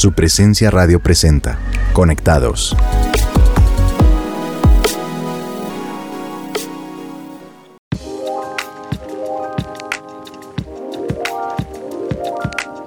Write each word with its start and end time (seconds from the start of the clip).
Su 0.00 0.12
presencia 0.12 0.70
radio 0.70 0.98
presenta. 0.98 1.58
Conectados. 1.92 2.74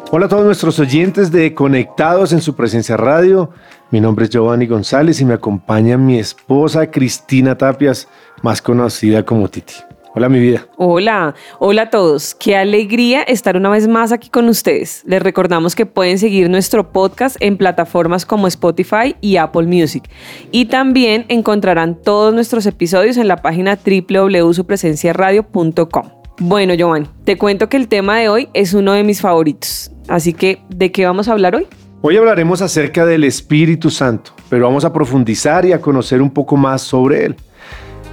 Hola 0.09 0.25
a 0.25 0.27
todos 0.27 0.43
nuestros 0.43 0.79
oyentes 0.79 1.31
de 1.31 1.53
Conectados 1.53 2.33
en 2.33 2.41
su 2.41 2.55
presencia 2.55 2.97
radio. 2.97 3.51
Mi 3.91 4.01
nombre 4.01 4.25
es 4.25 4.31
Giovanni 4.31 4.65
González 4.65 5.21
y 5.21 5.25
me 5.25 5.35
acompaña 5.35 5.99
mi 5.99 6.17
esposa 6.17 6.89
Cristina 6.89 7.55
Tapias, 7.55 8.07
más 8.41 8.59
conocida 8.59 9.23
como 9.23 9.49
Titi. 9.49 9.75
Hola 10.15 10.29
mi 10.29 10.39
vida. 10.39 10.67
Hola, 10.77 11.33
hola 11.57 11.81
a 11.83 11.89
todos. 11.89 12.35
Qué 12.35 12.55
alegría 12.55 13.23
estar 13.23 13.57
una 13.57 13.69
vez 13.69 13.87
más 13.87 14.11
aquí 14.11 14.29
con 14.29 14.47
ustedes. 14.47 15.01
Les 15.07 15.23
recordamos 15.23 15.73
que 15.73 15.87
pueden 15.87 16.19
seguir 16.19 16.51
nuestro 16.51 16.91
podcast 16.91 17.35
en 17.39 17.57
plataformas 17.57 18.23
como 18.23 18.45
Spotify 18.45 19.15
y 19.21 19.37
Apple 19.37 19.63
Music. 19.63 20.03
Y 20.51 20.65
también 20.65 21.25
encontrarán 21.29 21.99
todos 21.99 22.31
nuestros 22.31 22.67
episodios 22.67 23.17
en 23.17 23.27
la 23.27 23.37
página 23.37 23.79
www.supresenciaradio.com. 23.83 26.09
Bueno, 26.39 26.75
Giovanni, 26.75 27.07
te 27.23 27.39
cuento 27.39 27.67
que 27.67 27.77
el 27.77 27.87
tema 27.87 28.19
de 28.19 28.29
hoy 28.29 28.49
es 28.53 28.75
uno 28.75 28.93
de 28.93 29.03
mis 29.03 29.19
favoritos. 29.19 29.89
Así 30.07 30.33
que, 30.33 30.61
¿de 30.69 30.91
qué 30.91 31.07
vamos 31.07 31.27
a 31.27 31.31
hablar 31.31 31.55
hoy? 31.55 31.65
Hoy 32.01 32.17
hablaremos 32.17 32.61
acerca 32.61 33.07
del 33.07 33.23
Espíritu 33.23 33.89
Santo, 33.89 34.33
pero 34.49 34.65
vamos 34.65 34.85
a 34.85 34.93
profundizar 34.93 35.65
y 35.65 35.71
a 35.71 35.81
conocer 35.81 36.21
un 36.21 36.29
poco 36.29 36.55
más 36.55 36.83
sobre 36.83 37.25
él. 37.25 37.35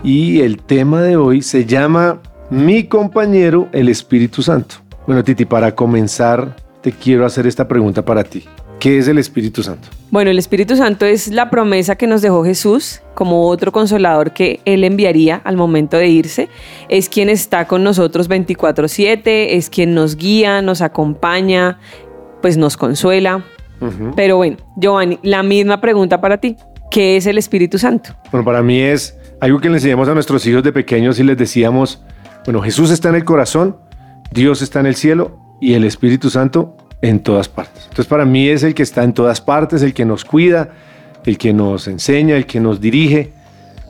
Y 0.03 0.41
el 0.41 0.63
tema 0.63 1.03
de 1.03 1.17
hoy 1.17 1.43
se 1.43 1.67
llama 1.67 2.21
Mi 2.49 2.85
compañero, 2.85 3.69
el 3.73 3.91
Espíritu 3.91 4.43
Santo. 4.43 4.77
Bueno, 5.07 5.23
Titi, 5.23 5.45
para 5.45 5.75
comenzar, 5.75 6.57
te 6.81 6.91
quiero 6.91 7.27
hacer 7.27 7.47
esta 7.47 7.69
pregunta 7.69 8.03
para 8.03 8.25
ti. 8.25 8.45
¿Qué 8.79 8.97
es 8.97 9.09
el 9.09 9.19
Espíritu 9.19 9.63
Santo? 9.63 9.89
Bueno, 10.11 10.31
el 10.31 10.39
Espíritu 10.39 10.75
Santo 10.75 11.05
es 11.05 11.29
la 11.29 11.51
promesa 11.51 11.97
que 11.97 12.07
nos 12.07 12.23
dejó 12.23 12.43
Jesús 12.45 13.03
como 13.15 13.47
otro 13.47 13.73
consolador 13.73 14.33
que 14.33 14.61
Él 14.65 14.85
enviaría 14.85 15.37
al 15.45 15.59
momento 15.59 15.99
de 15.99 16.09
irse. 16.09 16.49
Es 16.89 17.11
quien 17.11 17.29
está 17.29 17.67
con 17.67 17.85
nosotros 17.85 18.27
24/7, 18.31 19.57
es 19.57 19.69
quien 19.69 19.95
nos 19.95 20.17
guía, 20.17 20.63
nos 20.63 20.81
acompaña, 20.81 21.79
pues 22.41 22.57
nos 22.57 22.79
consuela. 22.79 23.45
Pero 24.17 24.39
bueno, 24.39 24.57
Giovanni, 24.77 25.19
la 25.23 25.43
misma 25.43 25.83
pregunta 25.83 26.23
para 26.23 26.39
ti. 26.39 26.57
¿Qué 26.91 27.19
es 27.19 27.27
el 27.27 27.37
Espíritu 27.37 27.79
Santo? 27.79 28.17
Bueno, 28.33 28.45
para 28.47 28.63
mí 28.63 28.81
es 28.81 29.17
algo 29.41 29.59
que 29.59 29.69
le 29.69 29.77
enseñamos 29.77 30.09
a 30.09 30.15
nuestros 30.15 30.47
hijos 30.47 30.63
de 30.63 30.73
pequeños 30.73 31.19
y 31.19 31.25
les 31.25 31.37
decíamos, 31.37 32.03
bueno, 32.45 32.61
Jesús 32.61 32.91
está 32.91 33.09
en 33.09 33.17
el 33.17 33.25
corazón, 33.25 33.77
Dios 34.31 34.63
está 34.63 34.81
en 34.81 34.87
el 34.87 34.95
cielo 34.95 35.39
y 35.61 35.75
el 35.75 35.85
Espíritu 35.85 36.31
Santo 36.31 36.77
en 37.03 37.21
todas 37.21 37.49
partes. 37.49 37.85
Entonces 37.85 38.07
para 38.07 38.25
mí 38.25 38.49
es 38.49 38.63
el 38.63 38.75
que 38.75 38.83
está 38.83 39.03
en 39.03 39.15
todas 39.15 39.41
partes, 39.41 39.83
el 39.83 39.95
que 39.95 40.05
nos 40.05 40.25
cuida, 40.25 40.71
el 41.25 41.39
que 41.39 41.53
nos 41.53 41.89
enseña, 41.89 42.37
el 42.37 42.47
que 42.47 42.61
nos 42.61 42.81
dirige. 42.81 43.33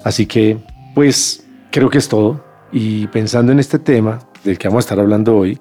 Así 0.04 0.26
que 0.26 0.58
pues 0.94 1.44
creo 1.70 1.90
que 1.90 1.98
es 1.98 2.08
todo. 2.08 2.44
Y 2.72 3.08
pensando 3.08 3.50
en 3.50 3.58
este 3.58 3.80
tema 3.80 4.20
del 4.44 4.56
que 4.56 4.68
vamos 4.68 4.84
a 4.84 4.86
estar 4.86 5.00
hablando 5.00 5.36
hoy, 5.36 5.58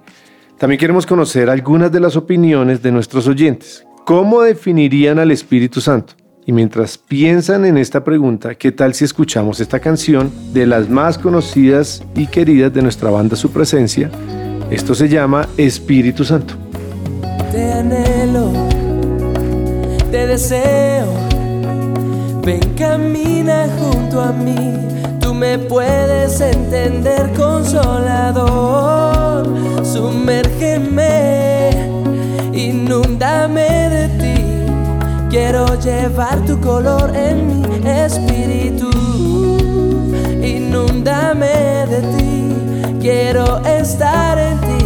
también 0.60 0.80
queremos 0.80 1.08
conocer 1.08 1.50
algunas 1.50 1.92
de 1.92 2.00
las 2.00 2.16
opiniones 2.16 2.82
de 2.84 2.92
nuestros 2.92 3.28
oyentes. 3.28 3.86
¿Cómo 4.06 4.42
definirían 4.42 5.18
al 5.18 5.32
Espíritu 5.32 5.82
Santo? 5.82 6.14
Y 6.50 6.52
mientras 6.52 6.98
piensan 6.98 7.64
en 7.64 7.78
esta 7.78 8.04
pregunta, 8.04 8.56
¿qué 8.56 8.72
tal 8.72 8.96
si 8.96 9.06
escuchamos 9.06 9.60
esta 9.60 9.80
canción 9.80 10.32
de 10.52 10.66
las 10.66 10.90
más 10.90 11.20
conocidas 11.20 12.04
y 12.16 12.26
queridas 12.26 12.74
de 12.74 12.82
nuestra 12.82 13.12
banda 13.12 13.36
Su 13.36 13.52
Presencia? 13.52 14.10
Esto 14.72 14.96
se 14.96 15.08
llama 15.08 15.48
Espíritu 15.58 16.26
Santo 16.26 16.56
te 17.52 17.74
anhelo, 17.74 18.52
te 20.12 20.28
deseo. 20.28 21.08
Ven, 22.44 22.60
camina 22.78 23.68
junto 23.80 24.22
a 24.22 24.32
mí, 24.32 24.78
tú 25.20 25.34
me 25.34 25.58
puedes 25.58 26.40
entender, 26.42 27.34
consolador. 27.34 29.48
Sumérgeme, 29.84 31.72
inúndame 32.54 33.90
de 33.90 34.10
ti. 34.20 34.29
Quiero 35.30 35.80
llevar 35.80 36.44
tu 36.46 36.60
color 36.60 37.16
en 37.16 37.62
mi 37.62 37.88
espíritu. 37.88 38.90
Inúndame 40.44 41.86
de 41.88 42.02
ti, 42.18 43.00
quiero 43.00 43.64
estar 43.64 44.40
en 44.40 44.60
ti 44.62 44.80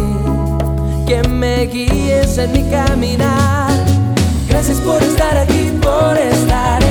que 1.06 1.26
me 1.28 1.66
guíes 1.66 2.36
en 2.36 2.52
mi 2.52 2.62
caminar. 2.70 3.72
Gracias 4.48 4.78
por 4.80 5.02
estar 5.02 5.38
aquí, 5.38 5.72
por 5.80 6.18
estar 6.18 6.83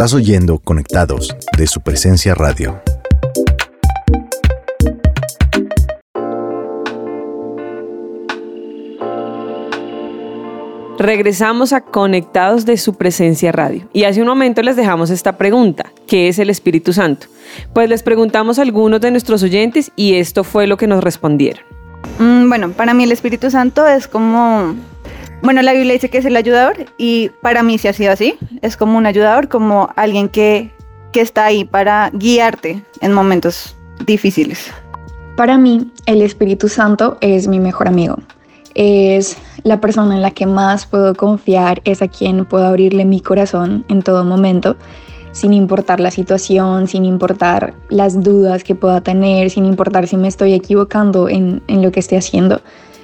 Estás 0.00 0.14
oyendo 0.14 0.58
Conectados 0.58 1.36
de 1.58 1.66
su 1.66 1.82
presencia 1.82 2.34
radio. 2.34 2.80
Regresamos 10.98 11.74
a 11.74 11.82
Conectados 11.82 12.64
de 12.64 12.78
su 12.78 12.94
presencia 12.94 13.52
radio. 13.52 13.90
Y 13.92 14.04
hace 14.04 14.22
un 14.22 14.28
momento 14.28 14.62
les 14.62 14.76
dejamos 14.76 15.10
esta 15.10 15.36
pregunta, 15.36 15.92
¿qué 16.06 16.28
es 16.28 16.38
el 16.38 16.48
Espíritu 16.48 16.94
Santo? 16.94 17.26
Pues 17.74 17.90
les 17.90 18.02
preguntamos 18.02 18.58
a 18.58 18.62
algunos 18.62 19.02
de 19.02 19.10
nuestros 19.10 19.42
oyentes 19.42 19.92
y 19.96 20.14
esto 20.14 20.44
fue 20.44 20.66
lo 20.66 20.78
que 20.78 20.86
nos 20.86 21.04
respondieron. 21.04 21.62
Mm, 22.18 22.48
bueno, 22.48 22.70
para 22.70 22.94
mí 22.94 23.04
el 23.04 23.12
Espíritu 23.12 23.50
Santo 23.50 23.86
es 23.86 24.08
como 24.08 24.76
bueno, 25.42 25.62
la 25.62 25.72
Biblia 25.72 25.94
dice 25.94 26.10
que 26.10 26.18
es 26.18 26.24
el 26.24 26.36
ayudador 26.36 26.86
y 26.98 27.30
para 27.40 27.62
mí 27.62 27.78
sí 27.78 27.88
ha 27.88 27.92
sido 27.92 28.12
así. 28.12 28.34
Es 28.60 28.76
como 28.76 28.98
un 28.98 29.06
ayudador, 29.06 29.48
como 29.48 29.88
alguien 29.96 30.28
que, 30.28 30.70
que 31.12 31.20
está 31.20 31.46
ahí 31.46 31.64
para 31.64 32.10
guiarte 32.12 32.82
en 33.00 33.12
momentos 33.12 33.76
difíciles. 34.04 34.70
Para 35.36 35.56
mí, 35.56 35.90
el 36.04 36.20
Espíritu 36.20 36.68
Santo 36.68 37.16
es 37.22 37.48
mi 37.48 37.58
mejor 37.58 37.88
amigo. 37.88 38.16
Es 38.74 39.38
la 39.62 39.80
persona 39.80 40.14
en 40.14 40.22
la 40.22 40.30
que 40.30 40.46
más 40.46 40.86
puedo 40.86 41.14
confiar, 41.14 41.80
es 41.84 42.02
a 42.02 42.08
quien 42.08 42.44
puedo 42.44 42.66
abrirle 42.66 43.04
mi 43.04 43.20
corazón 43.20 43.84
en 43.88 44.02
todo 44.02 44.24
momento, 44.24 44.76
sin 45.32 45.54
importar 45.54 46.00
la 46.00 46.10
situación, 46.10 46.86
sin 46.86 47.04
importar 47.04 47.74
las 47.88 48.22
dudas 48.22 48.62
que 48.62 48.74
pueda 48.74 49.00
tener, 49.00 49.50
sin 49.50 49.64
importar 49.64 50.06
si 50.06 50.16
me 50.16 50.28
estoy 50.28 50.52
equivocando 50.52 51.28
en, 51.28 51.62
en 51.66 51.82
lo 51.82 51.90
que 51.90 52.00
esté 52.00 52.16
haciendo 52.16 52.60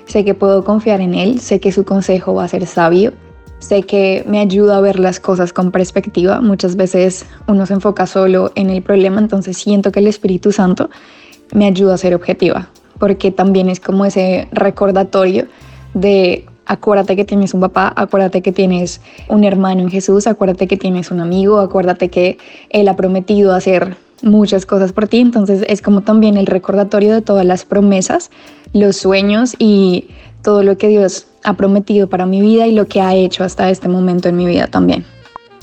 Sé 0.07 0.25
que 0.25 0.35
puedo 0.35 0.65
confiar 0.65 1.01
en 1.01 1.15
Él, 1.15 1.41
sé 1.41 1.61
que 1.61 1.73
su 1.73 1.85
consejo 1.85 2.35
va 2.35 2.45
a 2.45 2.49
ser 2.49 2.67
sabio, 2.67 3.13
sé 3.59 3.83
que 3.83 4.25
me 4.29 4.39
ayuda 4.39 4.77
a 4.77 4.81
ver 4.81 4.99
las 4.99 5.21
cosas 5.21 5.53
con 5.53 5.73
perspectiva. 5.73 6.41
Muchas 6.41 6.77
veces 6.77 7.27
uno 7.49 7.67
se 7.67 7.75
enfoca 7.75 8.07
solo 8.07 8.53
en 8.55 8.71
el 8.71 8.83
problema, 8.83 9.21
entonces 9.21 9.57
siento 9.57 9.91
que 9.93 10.01
el 10.01 10.07
Espíritu 10.07 10.53
Santo 10.53 10.91
me 11.53 11.67
ayuda 11.67 11.95
a 11.95 11.99
ser 11.99 12.15
objetiva, 12.15 12.69
porque 12.99 13.31
también 13.31 13.69
es 13.69 13.81
como 13.81 14.05
ese 14.05 14.49
recordatorio 14.53 15.47
de 15.95 16.47
acuérdate 16.67 17.17
que 17.17 17.25
tienes 17.25 17.55
un 17.55 17.61
papá, 17.61 17.93
acuérdate 17.97 18.43
que 18.43 18.53
tienes 18.53 19.01
un 19.29 19.45
hermano 19.45 19.83
en 19.83 19.91
Jesús, 19.91 20.27
acuérdate 20.27 20.67
que 20.67 20.77
tienes 20.77 21.11
un 21.11 21.21
amigo, 21.21 21.59
acuérdate 21.59 22.11
que 22.11 22.39
Él 22.71 22.89
ha 22.89 22.97
prometido 22.97 23.55
hacer 23.55 23.97
muchas 24.23 24.67
cosas 24.67 24.93
por 24.93 25.09
ti, 25.09 25.21
entonces 25.21 25.65
es 25.69 25.83
como 25.83 26.03
también 26.03 26.37
el 26.37 26.47
recordatorio 26.47 27.15
de 27.15 27.23
todas 27.23 27.47
las 27.47 27.65
promesas, 27.65 28.31
los 28.73 28.97
sueños 28.97 29.55
y 29.59 30.09
todo 30.43 30.63
lo 30.63 30.79
que 30.79 30.89
Dios 30.89 31.27
ha 31.45 31.55
prometido 31.55 32.09
para 32.09 32.27
mi 32.27 32.41
vida 32.41 32.67
y 32.67 32.73
lo 32.73 32.87
que 32.87 33.01
ha 33.01 33.15
hecho 33.15 33.45
hasta 33.45 33.71
este 33.71 33.89
momento 33.89 34.29
en 34.29 34.37
mi 34.37 34.47
vida 34.47 34.67
también. 34.69 35.05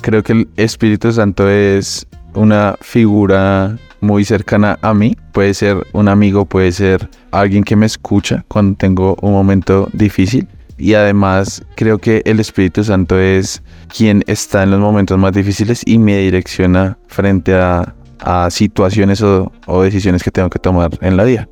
Creo 0.01 0.23
que 0.23 0.33
el 0.33 0.49
Espíritu 0.57 1.11
Santo 1.11 1.49
es 1.49 2.05
una 2.35 2.75
figura 2.81 3.77
muy 4.01 4.25
cercana 4.25 4.77
a 4.81 4.93
mí. 4.93 5.15
Puede 5.31 5.53
ser 5.53 5.77
un 5.93 6.09
amigo, 6.09 6.45
puede 6.45 6.71
ser 6.71 7.09
alguien 7.31 7.63
que 7.63 7.75
me 7.75 7.85
escucha 7.85 8.43
cuando 8.49 8.75
tengo 8.77 9.15
un 9.21 9.31
momento 9.31 9.87
difícil. 9.93 10.47
Y 10.77 10.95
además 10.95 11.63
creo 11.75 11.99
que 11.99 12.21
el 12.25 12.39
Espíritu 12.39 12.83
Santo 12.83 13.17
es 13.17 13.63
quien 13.95 14.23
está 14.27 14.63
en 14.63 14.71
los 14.71 14.79
momentos 14.79 15.17
más 15.17 15.31
difíciles 15.31 15.81
y 15.85 15.97
me 15.97 16.17
direcciona 16.17 16.97
frente 17.07 17.53
a 17.55 17.93
situaciones 18.49 19.21
o, 19.21 19.51
decisiones 19.81 20.23
que 20.23 20.31
tengo 20.31 20.49
que 20.49 20.59
tomar 20.59 20.91
en 21.01 21.17
la 21.17 21.25
día. 21.25 21.47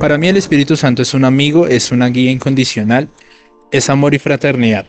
Para 0.00 0.18
mí 0.18 0.28
el 0.28 0.36
Espíritu 0.36 0.76
Santo 0.76 1.02
es 1.02 1.14
un 1.14 1.24
amigo, 1.24 1.66
es 1.66 1.90
una 1.90 2.08
guía 2.08 2.30
incondicional, 2.30 3.08
es 3.72 3.88
amor 3.88 4.14
y 4.14 4.18
fraternidad. 4.18 4.86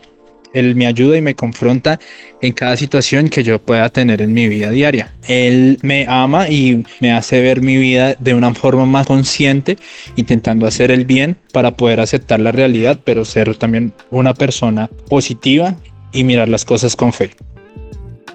Él 0.54 0.76
me 0.76 0.88
ayuda 0.88 1.18
y 1.18 1.22
me 1.22 1.36
confronta 1.36 2.00
en 2.42 2.54
cada 2.54 2.76
situación 2.78 3.30
que 3.30 3.44
yo 3.44 3.60
pueda 3.60 3.90
tener 3.90 4.22
en 4.22 4.34
mi 4.34 4.48
vida 4.48 4.70
diaria. 4.70 5.14
Él 5.28 5.78
me 5.82 6.06
ama 6.08 6.50
y 6.50 6.86
me 7.00 7.12
hace 7.12 7.42
ver 7.42 7.62
mi 7.62 7.78
vida 7.78 8.16
de 8.20 8.34
una 8.34 8.54
forma 8.54 8.86
más 8.86 9.08
consciente, 9.08 9.78
intentando 10.16 10.66
hacer 10.66 10.92
el 10.92 11.06
bien 11.06 11.38
para 11.54 11.76
poder 11.76 12.00
aceptar 12.00 12.40
la 12.40 12.52
realidad, 12.52 13.00
pero 13.04 13.26
ser 13.26 13.56
también 13.56 13.94
una 14.10 14.34
persona 14.34 14.90
positiva 15.10 15.76
y 16.12 16.24
mirar 16.24 16.50
las 16.50 16.66
cosas 16.66 16.96
con 16.96 17.14
fe. 17.14 17.32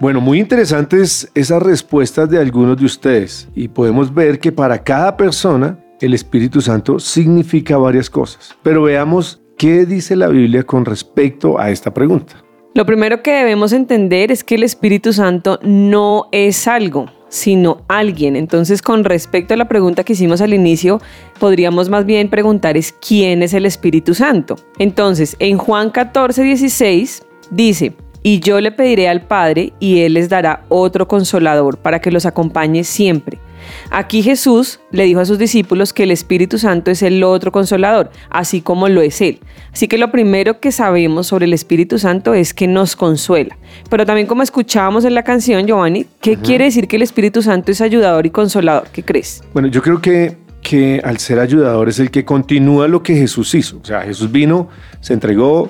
Bueno, 0.01 0.21
muy 0.21 0.41
interesantes 0.41 1.31
esas 1.35 1.63
respuestas 1.63 2.29
de 2.29 2.39
algunos 2.39 2.77
de 2.77 2.85
ustedes 2.85 3.49
y 3.55 3.69
podemos 3.69 4.13
ver 4.13 4.41
que 4.41 4.51
para 4.51 4.83
cada 4.83 5.17
persona 5.17 5.79
el 6.03 6.15
Espíritu 6.15 6.61
Santo 6.61 6.99
significa 6.99 7.77
varias 7.77 8.11
cosas. 8.11 8.57
Pero 8.63 8.83
veamos 8.83 9.41
qué 9.57 9.87
dice 9.87 10.17
la 10.17 10.29
Biblia 10.29 10.65
con 10.65 10.85
respecto 10.85 11.59
a 11.59 11.71
esta 11.71 11.95
pregunta. 11.95 12.43
Lo 12.75 12.87
primero 12.87 13.23
que 13.23 13.33
debemos 13.33 13.73
entender 13.73 14.33
es 14.33 14.43
que 14.45 14.55
el 14.55 14.63
Espíritu 14.63 15.13
Santo 15.13 15.61
no 15.63 16.29
es 16.33 16.67
algo, 16.67 17.07
sino 17.29 17.83
alguien. 17.87 18.35
Entonces, 18.35 18.81
con 18.81 19.05
respecto 19.05 19.55
a 19.55 19.57
la 19.57 19.69
pregunta 19.69 20.05
que 20.05 20.15
hicimos 20.15 20.41
al 20.41 20.55
inicio, 20.55 21.01
podríamos 21.39 21.89
más 21.91 22.07
bien 22.07 22.31
preguntar 22.31 22.77
es 22.77 22.93
quién 22.93 23.43
es 23.43 23.53
el 23.53 23.67
Espíritu 23.67 24.15
Santo. 24.15 24.57
Entonces, 24.79 25.37
en 25.39 25.59
Juan 25.59 25.91
14, 25.91 26.43
16 26.43 27.23
dice, 27.51 27.95
y 28.23 28.41
yo 28.41 28.61
le 28.61 28.73
pediré 28.73 29.09
al 29.09 29.23
Padre 29.23 29.73
y 29.79 30.01
Él 30.01 30.15
les 30.15 30.29
dará 30.29 30.65
otro 30.69 31.09
consolador 31.09 31.79
para 31.79 32.01
que 32.01 32.11
los 32.11 32.25
acompañe 32.25 32.85
siempre. 32.85 33.39
Aquí 33.91 34.23
Jesús 34.23 34.81
le 34.91 35.05
dijo 35.05 35.21
a 35.21 35.25
sus 35.25 35.39
discípulos 35.39 35.93
que 35.93 36.05
el 36.05 36.11
Espíritu 36.11 36.59
Santo 36.59 36.91
es 36.91 37.03
el 37.03 37.23
otro 37.25 37.53
consolador, 37.53 38.11
así 38.31 38.61
como 38.61 38.89
lo 38.89 39.01
es 39.01 39.21
Él. 39.21 39.41
Así 39.73 39.89
que 39.89 39.99
lo 39.99 40.11
primero 40.11 40.61
que 40.61 40.73
sabemos 40.73 41.27
sobre 41.27 41.47
el 41.47 41.53
Espíritu 41.53 41.99
Santo 41.99 42.35
es 42.35 42.55
que 42.55 42.67
nos 42.67 42.97
consuela. 42.97 43.57
Pero 43.91 44.07
también 44.07 44.27
como 44.27 44.43
escuchábamos 44.43 45.05
en 45.05 45.15
la 45.15 45.23
canción, 45.23 45.67
Giovanni, 45.67 46.07
¿qué 46.21 46.37
quiere 46.37 46.65
decir 46.65 46.89
que 46.89 46.97
el 46.97 47.03
Espíritu 47.03 47.43
Santo 47.43 47.73
es 47.73 47.81
ayudador 47.81 48.27
y 48.27 48.31
consolador? 48.31 48.89
¿Qué 48.93 49.03
crees? 49.03 49.43
Bueno, 49.53 49.69
yo 49.69 49.83
creo 49.83 50.01
que 50.01 50.43
que 50.63 51.03
al 51.05 51.19
ser 51.19 51.41
ayudador 51.41 51.89
es 51.89 51.99
el 51.99 52.11
que 52.11 52.25
continúa 52.25 52.89
lo 52.89 53.03
que 53.03 53.15
Jesús 53.15 53.55
hizo. 53.55 53.79
O 53.83 53.85
sea, 53.85 54.03
Jesús 54.03 54.31
vino, 54.31 54.69
se 55.01 55.13
entregó, 55.13 55.69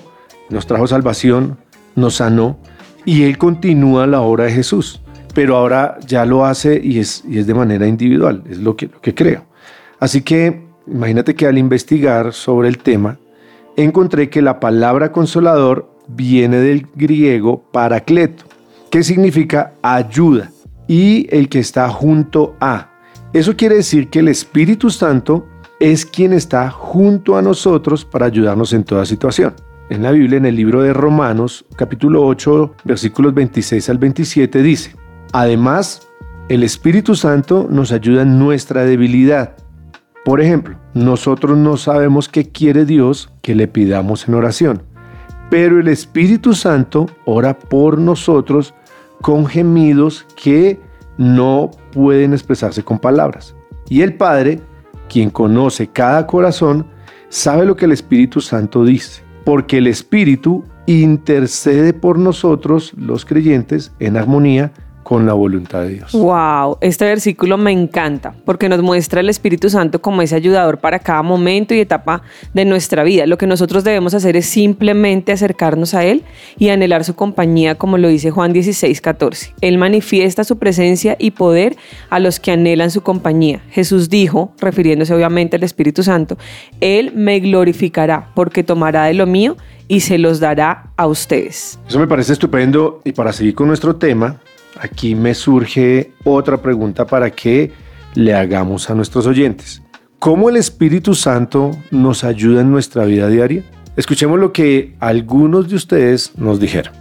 nos 0.50 0.66
trajo 0.66 0.86
salvación, 0.86 1.58
nos 1.96 2.16
sanó 2.16 2.58
y 3.04 3.24
Él 3.24 3.38
continúa 3.38 4.06
la 4.06 4.20
obra 4.20 4.44
de 4.44 4.52
Jesús, 4.52 5.01
pero 5.34 5.56
ahora 5.56 5.99
ya 6.06 6.25
lo 6.25 6.44
hace 6.44 6.81
y 6.82 6.99
es, 6.99 7.25
y 7.29 7.38
es 7.38 7.46
de 7.46 7.55
manera 7.55 7.87
individual, 7.87 8.43
es 8.49 8.58
lo 8.58 8.76
que, 8.76 8.87
lo 8.87 9.00
que 9.00 9.14
creo. 9.14 9.44
Así 9.99 10.23
que 10.23 10.62
imagínate 10.87 11.34
que 11.34 11.46
al 11.46 11.58
investigar 11.58 12.32
sobre 12.32 12.69
el 12.69 12.79
tema, 12.79 13.19
encontré 13.76 14.29
que 14.29 14.43
la 14.43 14.61
palabra 14.61 15.12
consolador 15.12 15.90
viene 16.08 16.58
del 16.58 16.87
griego 16.94 17.62
paracleto, 17.73 18.44
que 18.90 19.02
significa 19.02 19.75
ayuda 19.82 20.50
y 20.88 21.26
el 21.35 21.49
que 21.49 21.61
está 21.61 21.88
junto 21.88 22.56
a. 22.61 22.90
Eso 23.32 23.56
quiere 23.56 23.76
decir 23.76 24.08
que 24.08 24.19
el 24.19 24.28
Espíritu 24.28 24.90
Santo 24.90 25.46
es 25.81 26.05
quien 26.05 26.32
está 26.32 26.70
junto 26.70 27.37
a 27.37 27.43
nosotros 27.43 28.05
para 28.05 28.26
ayudarnos 28.26 28.73
en 28.73 28.85
toda 28.85 29.06
situación 29.06 29.55
en 29.93 30.02
la 30.02 30.11
Biblia, 30.12 30.38
en 30.38 30.46
el 30.46 30.56
libro 30.56 30.82
de 30.82 30.94
Romanos, 30.94 31.67
capítulo 31.76 32.25
8, 32.26 32.76
versículos 32.85 33.35
26 33.35 33.90
al 33.90 33.99
27, 33.99 34.62
dice, 34.62 34.96
Además, 35.32 36.08
el 36.49 36.62
Espíritu 36.62 37.14
Santo 37.14 37.67
nos 37.70 37.93
ayuda 37.93 38.23
en 38.23 38.38
nuestra 38.38 38.84
debilidad. 38.84 39.56
Por 40.25 40.40
ejemplo, 40.40 40.76
nosotros 40.94 41.56
no 41.56 41.76
sabemos 41.76 42.29
qué 42.29 42.50
quiere 42.50 42.84
Dios 42.84 43.32
que 43.43 43.55
le 43.55 43.67
pidamos 43.67 44.29
en 44.29 44.34
oración, 44.34 44.82
pero 45.50 45.81
el 45.81 45.88
Espíritu 45.88 46.55
Santo 46.55 47.06
ora 47.25 47.58
por 47.58 47.99
nosotros 47.99 48.75
con 49.20 49.46
gemidos 49.46 50.26
que 50.43 50.79
no 51.19 51.70
pueden 51.93 52.32
expresarse 52.32 52.82
con 52.82 52.99
palabras. 52.99 53.55
Y 53.88 54.02
el 54.02 54.14
Padre, 54.14 54.61
quien 55.08 55.31
conoce 55.31 55.88
cada 55.88 56.26
corazón, 56.26 56.87
sabe 57.28 57.64
lo 57.67 57.76
que 57.76 57.87
el 57.87 57.93
Espíritu 57.93 58.40
Santo 58.40 58.85
dice 58.85 59.23
porque 59.44 59.78
el 59.78 59.87
Espíritu 59.87 60.64
intercede 60.87 61.93
por 61.93 62.19
nosotros, 62.19 62.93
los 62.96 63.25
creyentes, 63.25 63.93
en 63.99 64.17
armonía 64.17 64.73
con 65.12 65.26
la 65.26 65.35
voluntad 65.35 65.82
de 65.82 65.88
Dios. 65.91 66.12
Wow, 66.12 66.79
este 66.81 67.05
versículo 67.05 67.59
me 67.59 67.70
encanta 67.70 68.35
porque 68.47 68.70
nos 68.70 68.81
muestra 68.81 69.20
el 69.20 69.29
Espíritu 69.29 69.69
Santo 69.69 70.00
como 70.00 70.23
ese 70.23 70.35
ayudador 70.37 70.79
para 70.79 71.00
cada 71.00 71.23
momento 71.23 71.75
y 71.75 71.81
etapa 71.81 72.23
de 72.55 72.64
nuestra 72.64 73.05
vida. 73.05 73.26
Lo 73.26 73.37
que 73.37 73.47
nosotros 73.47 73.85
debemos 73.85 74.14
hacer 74.14 74.38
es 74.38 74.47
simplemente 74.47 75.31
acercarnos 75.31 75.93
a 75.93 76.03
Él 76.03 76.25
y 76.56 76.70
anhelar 76.70 77.05
su 77.05 77.14
compañía, 77.14 77.75
como 77.75 77.99
lo 77.99 78.09
dice 78.09 78.31
Juan 78.31 78.55
16, 78.55 79.03
14. 79.03 79.53
Él 79.61 79.76
manifiesta 79.76 80.44
su 80.44 80.56
presencia 80.56 81.14
y 81.19 81.32
poder 81.32 81.76
a 82.09 82.19
los 82.19 82.41
que 82.41 82.53
anhelan 82.53 82.91
su 82.91 83.03
compañía. 83.03 83.61
Jesús 83.69 84.09
dijo, 84.09 84.55
refiriéndose 84.61 85.12
obviamente 85.12 85.56
al 85.56 85.62
Espíritu 85.62 86.03
Santo, 86.03 86.38
Él 86.81 87.12
me 87.14 87.38
glorificará 87.41 88.31
porque 88.35 88.64
tomará 88.64 89.05
de 89.05 89.12
lo 89.12 89.26
mío 89.26 89.59
y 89.88 90.00
se 90.00 90.17
los 90.17 90.41
dará 90.41 90.91
a 90.97 91.06
ustedes. 91.06 91.79
Eso 91.87 91.99
me 91.99 92.06
parece 92.06 92.32
estupendo 92.32 93.03
y 93.05 93.12
para 93.12 93.31
seguir 93.31 93.55
con 93.55 93.69
nuestro 93.69 93.97
tema, 93.97 94.41
aquí 94.80 95.14
me 95.14 95.34
surge 95.34 96.12
otra 96.24 96.60
pregunta 96.60 97.06
para 97.06 97.30
que 97.30 97.72
le 98.14 98.34
hagamos 98.34 98.90
a 98.90 98.94
nuestros 98.94 99.26
oyentes. 99.26 99.82
¿Cómo 100.19 100.48
el 100.48 100.56
Espíritu 100.56 101.14
Santo 101.14 101.72
nos 101.90 102.24
ayuda 102.24 102.60
en 102.60 102.70
nuestra 102.70 103.04
vida 103.04 103.28
diaria? 103.28 103.64
Escuchemos 103.96 104.38
lo 104.38 104.52
que 104.52 104.94
algunos 105.00 105.69
de 105.69 105.76
ustedes 105.76 106.32
nos 106.36 106.60
dijeron. 106.60 106.92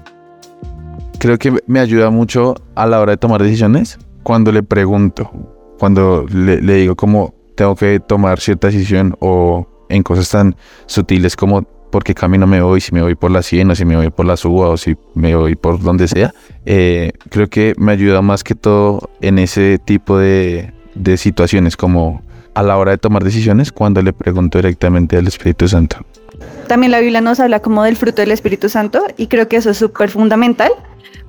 Creo 1.20 1.38
que 1.38 1.56
me 1.68 1.80
ayuda 1.80 2.10
mucho 2.10 2.56
a 2.76 2.88
la 2.88 3.00
hora 3.00 3.12
de 3.12 3.18
tomar 3.18 3.44
decisiones 3.44 4.00
cuando 4.24 4.52
le 4.52 4.64
pregunto, 4.64 5.32
cuando 5.78 6.26
le, 6.34 6.58
digo 6.62 6.96
cómo 6.96 7.36
tengo 7.56 7.76
que 7.76 8.00
tomar 8.00 8.40
cierta 8.40 8.68
decisión 8.68 9.16
o 9.20 9.68
en 9.90 10.04
cosas 10.04 10.30
tan 10.30 10.56
sutiles 10.88 11.36
como 11.36 11.64
por 11.92 12.04
qué 12.04 12.16
camino 12.16 12.48
me 12.48 12.62
voy, 12.62 12.82
si 12.82 12.94
me 12.94 13.02
voy 13.02 13.16
por 13.16 13.30
la 13.30 13.44
100 13.44 13.72
o 13.72 13.76
si 13.76 13.86
me 13.86 13.96
voy 13.96 14.10
por 14.10 14.26
la 14.26 14.38
suba 14.38 14.70
o 14.70 14.78
si 14.78 14.96
me 15.14 15.36
voy 15.36 15.56
por 15.56 15.82
donde 15.82 16.08
sea. 16.08 16.34
Eh, 16.66 17.12
creo 17.30 17.48
que 17.48 17.76
me 17.78 17.92
ayuda 17.92 18.22
más 18.22 18.44
que 18.44 18.56
todo 18.56 19.10
en 19.22 19.38
ese 19.38 19.78
tipo 19.78 20.18
de, 20.18 20.74
de 20.96 21.18
situaciones 21.18 21.78
como 21.78 22.24
a 22.54 22.64
la 22.64 22.78
hora 22.78 22.92
de 22.92 22.98
tomar 22.98 23.24
decisiones 23.24 23.72
cuando 23.72 24.02
le 24.02 24.14
pregunto 24.14 24.58
directamente 24.58 25.18
al 25.18 25.28
Espíritu 25.28 25.68
Santo. 25.68 25.98
También 26.68 26.92
la 26.92 27.00
Biblia 27.00 27.22
nos 27.22 27.40
habla 27.40 27.60
como 27.62 27.84
del 27.84 27.98
fruto 27.98 28.22
del 28.22 28.32
Espíritu 28.32 28.70
Santo 28.70 29.04
y 29.18 29.28
creo 29.28 29.48
que 29.48 29.58
eso 29.58 29.70
es 29.70 29.78
súper 29.78 30.10
fundamental 30.10 30.72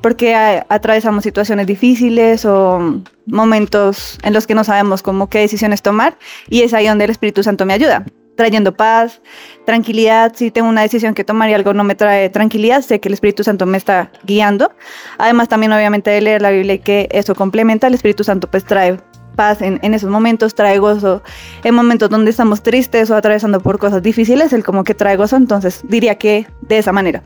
porque 0.01 0.35
atravesamos 0.69 1.23
situaciones 1.23 1.67
difíciles 1.67 2.45
o 2.45 3.03
momentos 3.27 4.19
en 4.23 4.33
los 4.33 4.47
que 4.47 4.55
no 4.55 4.65
sabemos 4.65 5.03
cómo 5.03 5.29
qué 5.29 5.39
decisiones 5.39 5.83
tomar 5.83 6.17
y 6.49 6.63
es 6.63 6.75
ahí 6.75 6.87
donde 6.87 7.05
el 7.05 7.11
Espíritu 7.11 7.43
Santo 7.43 7.67
me 7.67 7.75
ayuda 7.75 8.05
trayendo 8.37 8.75
paz, 8.75 9.21
tranquilidad. 9.67 10.33
Si 10.35 10.51
tengo 10.51 10.69
una 10.69 10.83
decisión 10.83 11.15
que 11.15 11.25
tomar 11.25 11.51
y 11.51 11.55
algo 11.55 11.75
no 11.75 11.85
me 11.85 11.95
trae 11.95 12.29
tranquilidad, 12.31 12.83
sé 12.83 13.01
que 13.01 13.09
el 13.09 13.15
Espíritu 13.15 13.45
Santo 13.45 13.67
me 13.67 13.79
está 13.79 14.11
guiando. 14.25 14.73
Además, 15.19 15.49
también 15.49 15.73
obviamente 15.73 16.11
de 16.11 16.21
leer 16.21 16.43
la 16.43 16.51
Biblia 16.51 16.75
y 16.75 16.79
que 16.79 17.09
eso 17.13 17.35
complementa, 17.35 17.87
el 17.87 17.95
Espíritu 17.95 18.25
Santo 18.25 18.51
pues 18.51 18.65
trae 18.65 18.99
paz 19.37 19.63
en, 19.63 19.79
en, 19.83 19.95
esos 19.95 20.11
momentos, 20.11 20.55
trae 20.55 20.79
gozo 20.79 21.23
en 21.65 21.75
momentos 21.75 22.11
donde 22.11 22.31
estamos 22.31 22.63
tristes 22.63 23.11
o 23.11 23.17
atravesando 23.17 23.61
por 23.61 23.79
cosas 23.79 24.03
difíciles, 24.03 24.53
él 24.53 24.63
como 24.63 24.85
que 24.85 24.95
trae 24.95 25.17
gozo, 25.17 25.37
entonces 25.37 25.81
diría 25.89 26.17
que 26.17 26.47
de 26.61 26.79
esa 26.79 26.93
manera. 26.93 27.23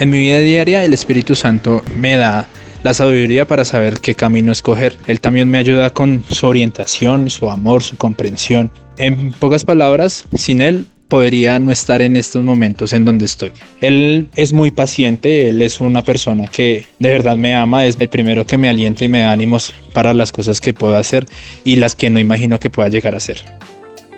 En 0.00 0.10
mi 0.10 0.18
vida 0.18 0.38
diaria 0.38 0.84
el 0.84 0.92
Espíritu 0.94 1.34
Santo 1.34 1.82
me 1.94 2.16
da 2.16 2.46
la 2.82 2.94
sabiduría 2.94 3.46
para 3.46 3.64
saber 3.64 4.00
qué 4.00 4.14
camino 4.14 4.52
escoger. 4.52 4.96
Él 5.06 5.20
también 5.20 5.50
me 5.50 5.58
ayuda 5.58 5.90
con 5.90 6.24
su 6.30 6.46
orientación, 6.46 7.28
su 7.30 7.50
amor, 7.50 7.82
su 7.82 7.96
comprensión. 7.96 8.70
En 9.00 9.32
pocas 9.32 9.64
palabras, 9.64 10.26
sin 10.34 10.60
él 10.60 10.84
podría 11.08 11.58
no 11.58 11.72
estar 11.72 12.02
en 12.02 12.16
estos 12.16 12.44
momentos 12.44 12.92
en 12.92 13.06
donde 13.06 13.24
estoy. 13.24 13.50
Él 13.80 14.28
es 14.36 14.52
muy 14.52 14.70
paciente, 14.70 15.48
él 15.48 15.62
es 15.62 15.80
una 15.80 16.02
persona 16.02 16.46
que 16.48 16.84
de 16.98 17.08
verdad 17.08 17.38
me 17.38 17.54
ama, 17.54 17.86
es 17.86 17.96
el 17.98 18.10
primero 18.10 18.44
que 18.44 18.58
me 18.58 18.68
alienta 18.68 19.06
y 19.06 19.08
me 19.08 19.20
da 19.20 19.32
ánimos 19.32 19.72
para 19.94 20.12
las 20.12 20.32
cosas 20.32 20.60
que 20.60 20.74
puedo 20.74 20.98
hacer 20.98 21.24
y 21.64 21.76
las 21.76 21.96
que 21.96 22.10
no 22.10 22.20
imagino 22.20 22.60
que 22.60 22.68
pueda 22.68 22.90
llegar 22.90 23.14
a 23.14 23.16
hacer. 23.16 23.38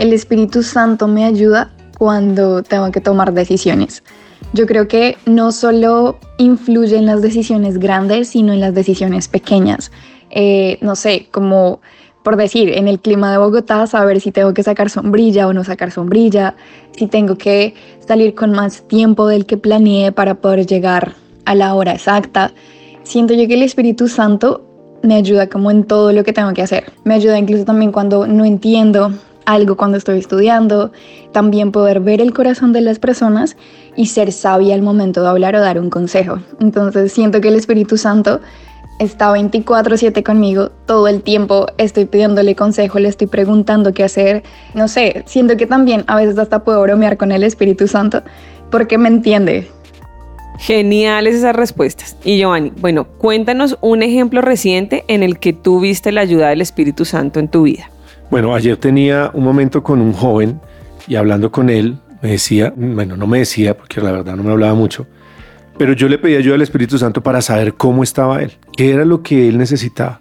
El 0.01 0.13
Espíritu 0.13 0.65
Santo 0.65 1.07
me 1.07 1.27
ayuda 1.27 1.71
cuando 1.97 2.65
tengo 2.65 2.91
que 2.91 3.01
tomar 3.01 3.33
decisiones. 3.33 4.03
Yo 4.53 4.67
creo 4.67 4.89
que 4.89 5.17
no 5.27 5.53
solo 5.53 6.19
influye 6.39 6.97
en 6.97 7.07
las 7.07 7.23
decisiones 7.23 7.79
grandes, 7.79 8.31
sino 8.31 8.53
en 8.53 8.59
las 8.59 8.75
decisiones 8.75 9.29
pequeñas. 9.29 9.93
Eh, 10.31 10.79
no 10.81 10.97
sé, 10.97 11.29
como 11.31 11.81
por 12.23 12.37
decir, 12.37 12.71
en 12.71 12.89
el 12.89 13.01
clima 13.01 13.31
de 13.31 13.39
Bogotá, 13.39 13.87
saber 13.87 14.21
si 14.21 14.33
tengo 14.33 14.55
que 14.55 14.63
sacar 14.63 14.91
sombrilla 14.91 15.49
o 15.49 15.53
no 15.53 15.65
sacar 15.65 15.91
sombrilla, 15.91 16.55
si 16.97 17.07
tengo 17.07 17.37
que 17.37 17.75
salir 18.07 18.35
con 18.35 18.53
más 18.53 18.83
tiempo 18.83 19.27
del 19.27 19.47
que 19.47 19.57
planeé 19.57 20.13
para 20.13 20.35
poder 20.35 20.67
llegar 20.67 21.15
a 21.45 21.55
la 21.55 21.75
hora 21.75 21.93
exacta. 21.93 22.53
Siento 23.03 23.35
yo 23.35 23.47
que 23.49 23.55
el 23.55 23.63
Espíritu 23.63 24.09
Santo 24.09 24.65
me 25.03 25.17
ayuda 25.17 25.49
como 25.49 25.71
en 25.71 25.85
todo 25.85 26.13
lo 26.13 26.23
que 26.25 26.33
tengo 26.33 26.53
que 26.53 26.63
hacer. 26.63 26.93
Me 27.05 27.15
ayuda 27.15 27.39
incluso 27.39 27.65
también 27.65 27.91
cuando 27.91 28.27
no 28.27 28.45
entiendo 28.45 29.13
algo 29.45 29.77
cuando 29.77 29.99
estoy 29.99 30.19
estudiando, 30.19 30.93
también 31.33 31.73
poder 31.73 32.01
ver 32.01 32.21
el 32.21 32.33
corazón 32.33 32.73
de 32.73 32.81
las 32.81 33.01
personas 33.01 33.57
y 33.97 34.07
ser 34.07 34.31
sabia 34.31 34.75
al 34.75 34.83
momento 34.83 35.23
de 35.23 35.29
hablar 35.29 35.57
o 35.57 35.61
dar 35.61 35.81
un 35.81 35.91
consejo. 35.91 36.39
Entonces 36.61 37.13
siento 37.13 37.41
que 37.41 37.49
el 37.49 37.57
Espíritu 37.57 37.97
Santo 37.97 38.41
está 39.03 39.33
24/7 39.33 40.23
conmigo 40.23 40.71
todo 40.87 41.09
el 41.09 41.23
tiempo, 41.23 41.67
estoy 41.77 42.05
pidiéndole 42.05 42.55
consejo, 42.55 42.99
le 42.99 43.09
estoy 43.09 43.27
preguntando 43.27 43.93
qué 43.93 44.05
hacer, 44.05 44.43
no 44.75 44.89
sé, 44.89 45.25
siento 45.27 45.57
que 45.57 45.67
también 45.67 46.05
a 46.07 46.17
veces 46.17 46.39
hasta 46.39 46.63
puedo 46.63 46.81
bromear 46.83 47.17
con 47.17 47.33
el 47.33 47.43
Espíritu 47.43 47.89
Santo 47.89 48.23
porque 48.71 48.99
me 48.99 49.09
entiende. 49.09 49.69
Geniales 50.59 51.35
esas 51.35 51.57
respuestas. 51.57 52.17
Y 52.25 52.39
Giovanni, 52.39 52.73
bueno, 52.77 53.05
cuéntanos 53.05 53.77
un 53.81 54.03
ejemplo 54.03 54.41
reciente 54.41 55.05
en 55.09 55.23
el 55.23 55.39
que 55.39 55.53
tú 55.53 55.81
viste 55.81 56.13
la 56.13 56.21
ayuda 56.21 56.51
del 56.51 56.61
Espíritu 56.61 57.05
Santo 57.05 57.41
en 57.41 57.49
tu 57.49 57.63
vida. 57.65 57.91
Bueno, 58.31 58.55
ayer 58.55 58.77
tenía 58.77 59.31
un 59.35 59.45
momento 59.45 59.83
con 59.83 60.01
un 60.01 60.13
joven 60.13 60.61
y 61.09 61.17
hablando 61.17 61.51
con 61.51 61.69
él, 61.69 61.99
me 62.23 62.31
decía, 62.31 62.73
bueno, 62.77 63.17
no 63.17 63.27
me 63.27 63.41
decía 63.41 63.77
porque 63.77 64.01
la 64.01 64.13
verdad 64.13 64.37
no 64.37 64.45
me 64.45 64.53
hablaba 64.53 64.75
mucho, 64.75 65.07
pero 65.79 65.93
yo 65.93 66.09
le 66.09 66.19
pedí 66.19 66.37
ayuda 66.37 66.57
al 66.57 66.63
Espíritu 66.63 66.99
Santo 66.99 67.23
para 67.23 67.43
saber 67.43 67.75
cómo 67.75 68.03
estaba 68.03 68.43
él, 68.43 68.53
qué 68.77 68.93
era 68.93 69.05
lo 69.05 69.23
que 69.23 69.49
él 69.49 69.59
necesitaba. 69.59 70.21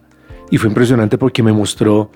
Y 0.49 0.57
fue 0.57 0.69
impresionante 0.69 1.17
porque 1.17 1.43
me 1.43 1.53
mostró 1.53 2.11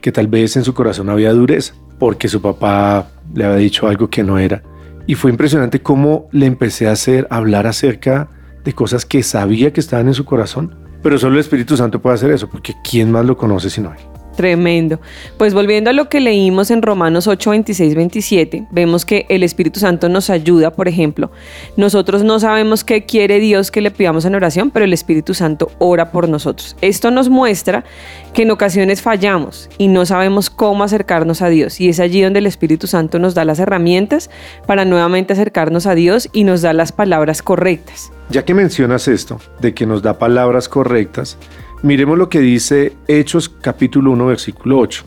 que 0.00 0.12
tal 0.12 0.28
vez 0.28 0.56
en 0.56 0.64
su 0.64 0.74
corazón 0.74 1.10
había 1.10 1.32
dureza, 1.32 1.74
porque 1.98 2.28
su 2.28 2.40
papá 2.40 3.08
le 3.34 3.44
había 3.44 3.56
dicho 3.56 3.88
algo 3.88 4.08
que 4.08 4.22
no 4.22 4.38
era. 4.38 4.62
Y 5.06 5.14
fue 5.14 5.30
impresionante 5.30 5.82
cómo 5.82 6.28
le 6.32 6.46
empecé 6.46 6.88
a 6.88 6.92
hacer 6.92 7.26
hablar 7.30 7.66
acerca 7.66 8.28
de 8.64 8.72
cosas 8.72 9.04
que 9.04 9.22
sabía 9.22 9.72
que 9.72 9.80
estaban 9.80 10.08
en 10.08 10.14
su 10.14 10.24
corazón. 10.24 10.74
Pero 11.02 11.18
solo 11.18 11.34
el 11.34 11.40
Espíritu 11.40 11.76
Santo 11.76 12.00
puede 12.00 12.14
hacer 12.14 12.30
eso, 12.30 12.48
porque 12.48 12.74
¿quién 12.88 13.10
más 13.10 13.24
lo 13.24 13.36
conoce 13.36 13.70
sino 13.70 13.92
él? 13.92 14.09
Tremendo. 14.36 15.00
Pues 15.36 15.54
volviendo 15.54 15.90
a 15.90 15.92
lo 15.92 16.08
que 16.08 16.20
leímos 16.20 16.70
en 16.70 16.82
Romanos 16.82 17.26
8, 17.26 17.50
26, 17.50 17.94
27, 17.94 18.66
vemos 18.70 19.04
que 19.04 19.26
el 19.28 19.42
Espíritu 19.42 19.80
Santo 19.80 20.08
nos 20.08 20.30
ayuda, 20.30 20.72
por 20.72 20.88
ejemplo. 20.88 21.30
Nosotros 21.76 22.24
no 22.24 22.40
sabemos 22.40 22.84
qué 22.84 23.04
quiere 23.04 23.40
Dios 23.40 23.70
que 23.70 23.80
le 23.80 23.90
pidamos 23.90 24.24
en 24.24 24.34
oración, 24.34 24.70
pero 24.70 24.84
el 24.84 24.92
Espíritu 24.92 25.34
Santo 25.34 25.70
ora 25.78 26.12
por 26.12 26.28
nosotros. 26.28 26.76
Esto 26.80 27.10
nos 27.10 27.28
muestra 27.28 27.84
que 28.32 28.42
en 28.42 28.50
ocasiones 28.50 29.02
fallamos 29.02 29.68
y 29.78 29.88
no 29.88 30.06
sabemos 30.06 30.50
cómo 30.50 30.84
acercarnos 30.84 31.42
a 31.42 31.48
Dios. 31.48 31.80
Y 31.80 31.88
es 31.88 32.00
allí 32.00 32.22
donde 32.22 32.38
el 32.38 32.46
Espíritu 32.46 32.86
Santo 32.86 33.18
nos 33.18 33.34
da 33.34 33.44
las 33.44 33.58
herramientas 33.58 34.30
para 34.66 34.84
nuevamente 34.84 35.32
acercarnos 35.32 35.86
a 35.86 35.94
Dios 35.94 36.28
y 36.32 36.44
nos 36.44 36.62
da 36.62 36.72
las 36.72 36.92
palabras 36.92 37.42
correctas. 37.42 38.12
Ya 38.30 38.44
que 38.44 38.54
mencionas 38.54 39.08
esto, 39.08 39.40
de 39.60 39.74
que 39.74 39.86
nos 39.86 40.02
da 40.02 40.18
palabras 40.18 40.68
correctas, 40.68 41.36
Miremos 41.82 42.18
lo 42.18 42.28
que 42.28 42.40
dice 42.40 42.92
Hechos 43.08 43.48
capítulo 43.48 44.10
1 44.12 44.26
versículo 44.26 44.78
8. 44.80 45.02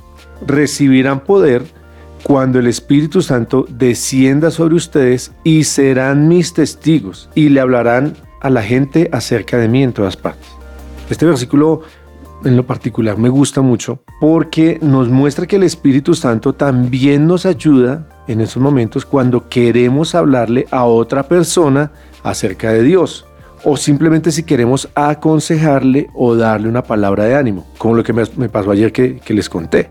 Recibirán 0.48 1.20
poder 1.20 1.64
cuando 2.24 2.58
el 2.58 2.66
Espíritu 2.66 3.22
Santo 3.22 3.68
descienda 3.70 4.50
sobre 4.50 4.74
ustedes 4.74 5.32
y 5.44 5.66
serán 5.66 6.28
mis 6.28 6.54
testigos 6.54 7.30
y 7.36 7.50
le 7.50 7.60
hablarán 7.60 8.16
a 8.42 8.50
la 8.50 8.64
gente 8.64 9.08
acerca 9.12 9.58
de 9.58 9.68
mí 9.68 9.84
en 9.84 9.94
todas 9.94 10.18
partes. 10.18 10.48
Este 11.12 11.28
versículo 11.28 11.82
en 12.44 12.58
lo 12.58 12.66
particular 12.66 13.20
me 13.20 13.30
gusta 13.30 13.62
mucho 13.62 14.02
porque 14.20 14.80
nos 14.82 15.10
muestra 15.10 15.46
que 15.46 15.58
el 15.58 15.64
Espíritu 15.64 16.16
Santo 16.16 16.54
también 16.54 17.28
nos 17.28 17.46
ayuda 17.46 18.10
en 18.28 18.42
esos 18.42 18.64
momentos 18.64 19.06
cuando 19.06 19.48
queremos 19.48 20.16
hablarle 20.16 20.66
a 20.72 20.86
otra 20.86 21.22
persona 21.22 21.92
acerca 22.24 22.72
de 22.72 22.82
Dios 22.82 23.28
o 23.64 23.78
simplemente 23.78 24.32
si 24.32 24.44
queremos 24.44 24.90
aconsejarle 24.96 26.10
o 26.14 26.36
darle 26.36 26.68
una 26.68 26.84
palabra 26.84 27.26
de 27.26 27.36
ánimo, 27.36 27.66
como 27.78 27.96
lo 27.96 28.04
que 28.04 28.14
me, 28.14 28.50
pasó 28.50 28.72
ayer 28.72 28.92
que, 28.92 29.22
les 29.28 29.50
conté. 29.50 29.90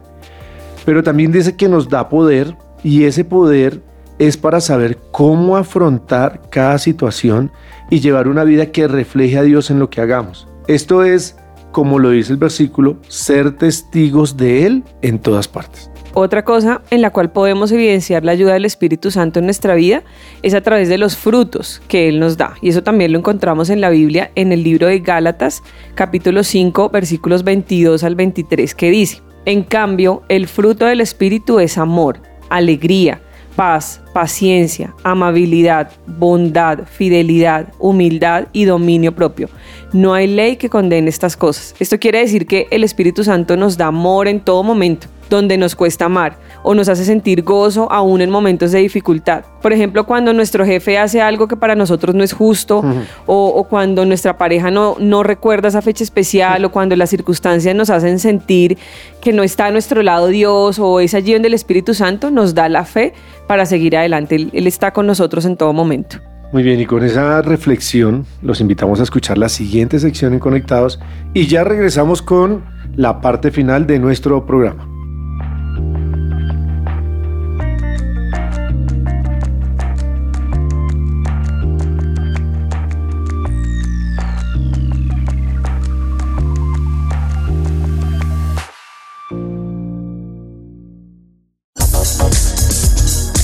Pero 0.84 1.02
también 1.02 1.32
dice 1.32 1.56
que 1.56 1.68
nos 1.68 1.88
da 1.88 2.08
poder 2.08 2.56
y 2.82 3.04
ese 3.04 3.24
poder 3.24 3.80
es 4.18 4.36
para 4.36 4.60
saber 4.60 4.98
cómo 5.10 5.56
afrontar 5.56 6.42
cada 6.50 6.78
situación 6.78 7.50
y 7.90 8.00
llevar 8.00 8.28
una 8.28 8.44
vida 8.44 8.66
que 8.66 8.88
refleje 8.88 9.38
a 9.38 9.42
Dios 9.42 9.70
en 9.70 9.78
lo 9.78 9.90
que 9.90 10.00
hagamos. 10.00 10.48
Esto 10.66 11.02
es, 11.02 11.36
como 11.72 11.98
lo 11.98 12.10
dice 12.10 12.32
el 12.32 12.38
versículo, 12.38 12.98
ser 13.08 13.56
testigos 13.56 14.36
de 14.36 14.66
Él 14.66 14.84
en 15.02 15.18
todas 15.18 15.48
partes. 15.48 15.91
Otra 16.14 16.44
cosa 16.44 16.82
en 16.90 17.00
la 17.00 17.08
cual 17.08 17.32
podemos 17.32 17.72
evidenciar 17.72 18.22
la 18.22 18.32
ayuda 18.32 18.52
del 18.52 18.66
Espíritu 18.66 19.10
Santo 19.10 19.38
en 19.38 19.46
nuestra 19.46 19.74
vida 19.74 20.02
es 20.42 20.52
a 20.52 20.60
través 20.60 20.90
de 20.90 20.98
los 20.98 21.16
frutos 21.16 21.80
que 21.88 22.10
Él 22.10 22.20
nos 22.20 22.36
da. 22.36 22.54
Y 22.60 22.68
eso 22.68 22.82
también 22.82 23.12
lo 23.12 23.18
encontramos 23.18 23.70
en 23.70 23.80
la 23.80 23.88
Biblia, 23.88 24.30
en 24.34 24.52
el 24.52 24.62
libro 24.62 24.88
de 24.88 24.98
Gálatas, 24.98 25.62
capítulo 25.94 26.44
5, 26.44 26.90
versículos 26.90 27.44
22 27.44 28.04
al 28.04 28.14
23, 28.14 28.74
que 28.74 28.90
dice, 28.90 29.22
en 29.46 29.62
cambio, 29.62 30.22
el 30.28 30.48
fruto 30.48 30.84
del 30.84 31.00
Espíritu 31.00 31.60
es 31.60 31.78
amor, 31.78 32.20
alegría, 32.50 33.22
paz, 33.56 34.02
paciencia, 34.12 34.94
amabilidad, 35.04 35.92
bondad, 36.06 36.80
fidelidad, 36.84 37.72
humildad 37.78 38.48
y 38.52 38.66
dominio 38.66 39.14
propio. 39.14 39.48
No 39.94 40.12
hay 40.12 40.26
ley 40.26 40.56
que 40.56 40.68
condene 40.68 41.08
estas 41.08 41.38
cosas. 41.38 41.74
Esto 41.80 41.98
quiere 41.98 42.18
decir 42.18 42.46
que 42.46 42.66
el 42.70 42.84
Espíritu 42.84 43.24
Santo 43.24 43.56
nos 43.56 43.78
da 43.78 43.86
amor 43.86 44.28
en 44.28 44.40
todo 44.40 44.62
momento 44.62 45.08
donde 45.36 45.58
nos 45.58 45.74
cuesta 45.74 46.06
amar 46.06 46.38
o 46.62 46.74
nos 46.74 46.88
hace 46.88 47.04
sentir 47.04 47.42
gozo 47.42 47.90
aún 47.90 48.20
en 48.20 48.30
momentos 48.30 48.72
de 48.72 48.78
dificultad. 48.78 49.44
Por 49.60 49.72
ejemplo, 49.72 50.06
cuando 50.06 50.32
nuestro 50.32 50.64
jefe 50.64 50.98
hace 50.98 51.20
algo 51.20 51.48
que 51.48 51.56
para 51.56 51.74
nosotros 51.74 52.14
no 52.14 52.22
es 52.24 52.32
justo 52.32 52.82
o, 53.26 53.66
cuando 53.68 54.04
nuestra 54.04 54.36
pareja 54.36 54.70
no, 54.70 54.96
no 54.98 55.22
recuerda 55.22 55.68
esa 55.68 55.82
fecha 55.82 56.04
especial 56.04 56.64
o 56.64 56.72
cuando 56.72 56.96
las 56.96 57.10
circunstancias 57.10 57.74
nos 57.74 57.90
hacen 57.90 58.18
sentir 58.18 58.78
que 59.20 59.32
no 59.32 59.42
está 59.42 59.66
a 59.66 59.70
nuestro 59.70 60.02
lado 60.02 60.28
Dios 60.28 60.78
o 60.78 61.00
es 61.00 61.14
allí 61.14 61.32
donde 61.32 61.48
el 61.48 61.54
Espíritu 61.54 61.94
Santo 61.94 62.30
nos 62.30 62.54
da 62.54 62.68
la 62.68 62.84
fe 62.84 63.14
para 63.46 63.66
seguir 63.66 63.96
adelante. 63.96 64.36
él 64.52 64.66
está 64.66 64.92
con 64.92 65.06
nosotros 65.06 65.44
en 65.44 65.56
todo 65.56 65.72
momento. 65.72 66.18
Muy 66.52 66.62
bien, 66.62 66.78
y 66.78 66.84
con 66.84 67.02
esa 67.02 67.40
reflexión 67.40 68.26
los 68.42 68.60
invitamos 68.60 69.00
a 69.00 69.04
escuchar 69.04 69.38
la 69.38 69.48
siguiente 69.48 69.98
sección 69.98 70.34
en 70.34 70.38
Conectados 70.38 71.00
y 71.32 71.46
ya 71.46 71.64
regresamos 71.64 72.20
con 72.20 72.62
la 72.94 73.22
parte 73.22 73.50
final 73.50 73.86
de 73.86 73.98
nuestro 73.98 74.44
programa. 74.44 74.86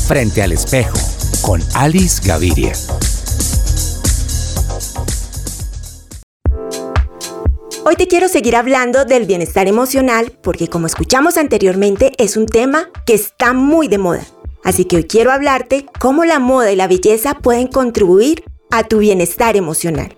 Frente 0.08 0.40
al 0.40 0.52
espejo 0.52 0.96
con 1.42 1.60
Alice 1.74 2.26
Gaviria. 2.26 2.72
Hoy 7.84 7.94
te 7.94 8.08
quiero 8.08 8.28
seguir 8.28 8.56
hablando 8.56 9.04
del 9.04 9.26
bienestar 9.26 9.68
emocional 9.68 10.32
porque 10.42 10.68
como 10.68 10.86
escuchamos 10.86 11.36
anteriormente 11.36 12.12
es 12.16 12.38
un 12.38 12.46
tema 12.46 12.88
que 13.04 13.12
está 13.12 13.52
muy 13.52 13.86
de 13.88 13.98
moda. 13.98 14.24
Así 14.64 14.86
que 14.86 14.96
hoy 14.96 15.04
quiero 15.04 15.30
hablarte 15.30 15.84
cómo 16.00 16.24
la 16.24 16.38
moda 16.38 16.72
y 16.72 16.76
la 16.76 16.88
belleza 16.88 17.34
pueden 17.34 17.66
contribuir 17.66 18.44
a 18.70 18.84
tu 18.84 19.00
bienestar 19.00 19.58
emocional. 19.58 20.16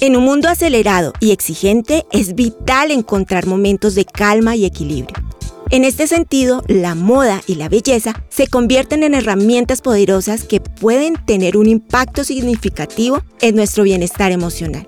En 0.00 0.16
un 0.16 0.24
mundo 0.24 0.48
acelerado 0.48 1.12
y 1.20 1.32
exigente 1.32 2.06
es 2.12 2.34
vital 2.34 2.90
encontrar 2.90 3.44
momentos 3.44 3.94
de 3.94 4.06
calma 4.06 4.56
y 4.56 4.64
equilibrio. 4.64 5.27
En 5.70 5.84
este 5.84 6.06
sentido, 6.06 6.64
la 6.66 6.94
moda 6.94 7.42
y 7.46 7.56
la 7.56 7.68
belleza 7.68 8.14
se 8.30 8.46
convierten 8.46 9.02
en 9.02 9.12
herramientas 9.12 9.82
poderosas 9.82 10.44
que 10.44 10.60
pueden 10.60 11.16
tener 11.26 11.58
un 11.58 11.68
impacto 11.68 12.24
significativo 12.24 13.22
en 13.42 13.54
nuestro 13.56 13.84
bienestar 13.84 14.32
emocional. 14.32 14.86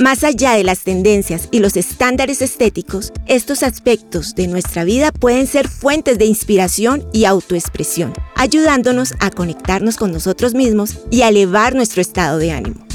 Más 0.00 0.24
allá 0.24 0.54
de 0.54 0.64
las 0.64 0.80
tendencias 0.80 1.48
y 1.52 1.60
los 1.60 1.76
estándares 1.76 2.42
estéticos, 2.42 3.12
estos 3.26 3.62
aspectos 3.62 4.34
de 4.34 4.48
nuestra 4.48 4.82
vida 4.82 5.12
pueden 5.12 5.46
ser 5.46 5.68
fuentes 5.68 6.18
de 6.18 6.24
inspiración 6.24 7.04
y 7.12 7.24
autoexpresión, 7.24 8.12
ayudándonos 8.34 9.14
a 9.20 9.30
conectarnos 9.30 9.96
con 9.96 10.10
nosotros 10.10 10.52
mismos 10.54 10.98
y 11.12 11.22
a 11.22 11.28
elevar 11.28 11.76
nuestro 11.76 12.02
estado 12.02 12.38
de 12.38 12.50
ánimo. 12.50 12.87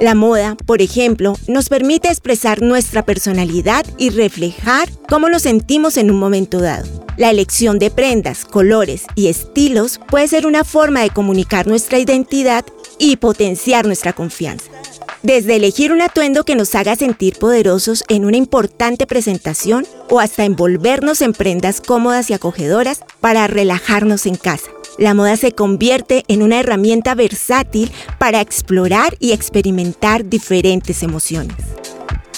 La 0.00 0.14
moda, 0.14 0.56
por 0.66 0.82
ejemplo, 0.82 1.36
nos 1.46 1.68
permite 1.68 2.08
expresar 2.08 2.62
nuestra 2.62 3.04
personalidad 3.04 3.86
y 3.98 4.10
reflejar 4.10 4.88
cómo 5.08 5.28
nos 5.28 5.42
sentimos 5.42 5.96
en 5.96 6.10
un 6.10 6.18
momento 6.18 6.60
dado. 6.60 6.88
La 7.16 7.30
elección 7.30 7.78
de 7.78 7.90
prendas, 7.90 8.44
colores 8.44 9.04
y 9.14 9.28
estilos 9.28 10.00
puede 10.08 10.28
ser 10.28 10.46
una 10.46 10.64
forma 10.64 11.02
de 11.02 11.10
comunicar 11.10 11.66
nuestra 11.66 11.98
identidad 11.98 12.64
y 12.98 13.16
potenciar 13.16 13.86
nuestra 13.86 14.12
confianza. 14.12 14.70
Desde 15.22 15.54
elegir 15.56 15.92
un 15.92 16.00
atuendo 16.00 16.44
que 16.44 16.56
nos 16.56 16.74
haga 16.74 16.96
sentir 16.96 17.38
poderosos 17.38 18.02
en 18.08 18.24
una 18.24 18.38
importante 18.38 19.06
presentación 19.06 19.86
o 20.10 20.18
hasta 20.18 20.44
envolvernos 20.44 21.20
en 21.20 21.32
prendas 21.32 21.80
cómodas 21.80 22.28
y 22.30 22.32
acogedoras 22.32 23.02
para 23.20 23.46
relajarnos 23.46 24.26
en 24.26 24.34
casa 24.34 24.70
la 24.98 25.14
moda 25.14 25.36
se 25.36 25.52
convierte 25.52 26.24
en 26.28 26.42
una 26.42 26.60
herramienta 26.60 27.14
versátil 27.14 27.90
para 28.18 28.40
explorar 28.40 29.16
y 29.18 29.32
experimentar 29.32 30.28
diferentes 30.28 31.02
emociones. 31.02 31.56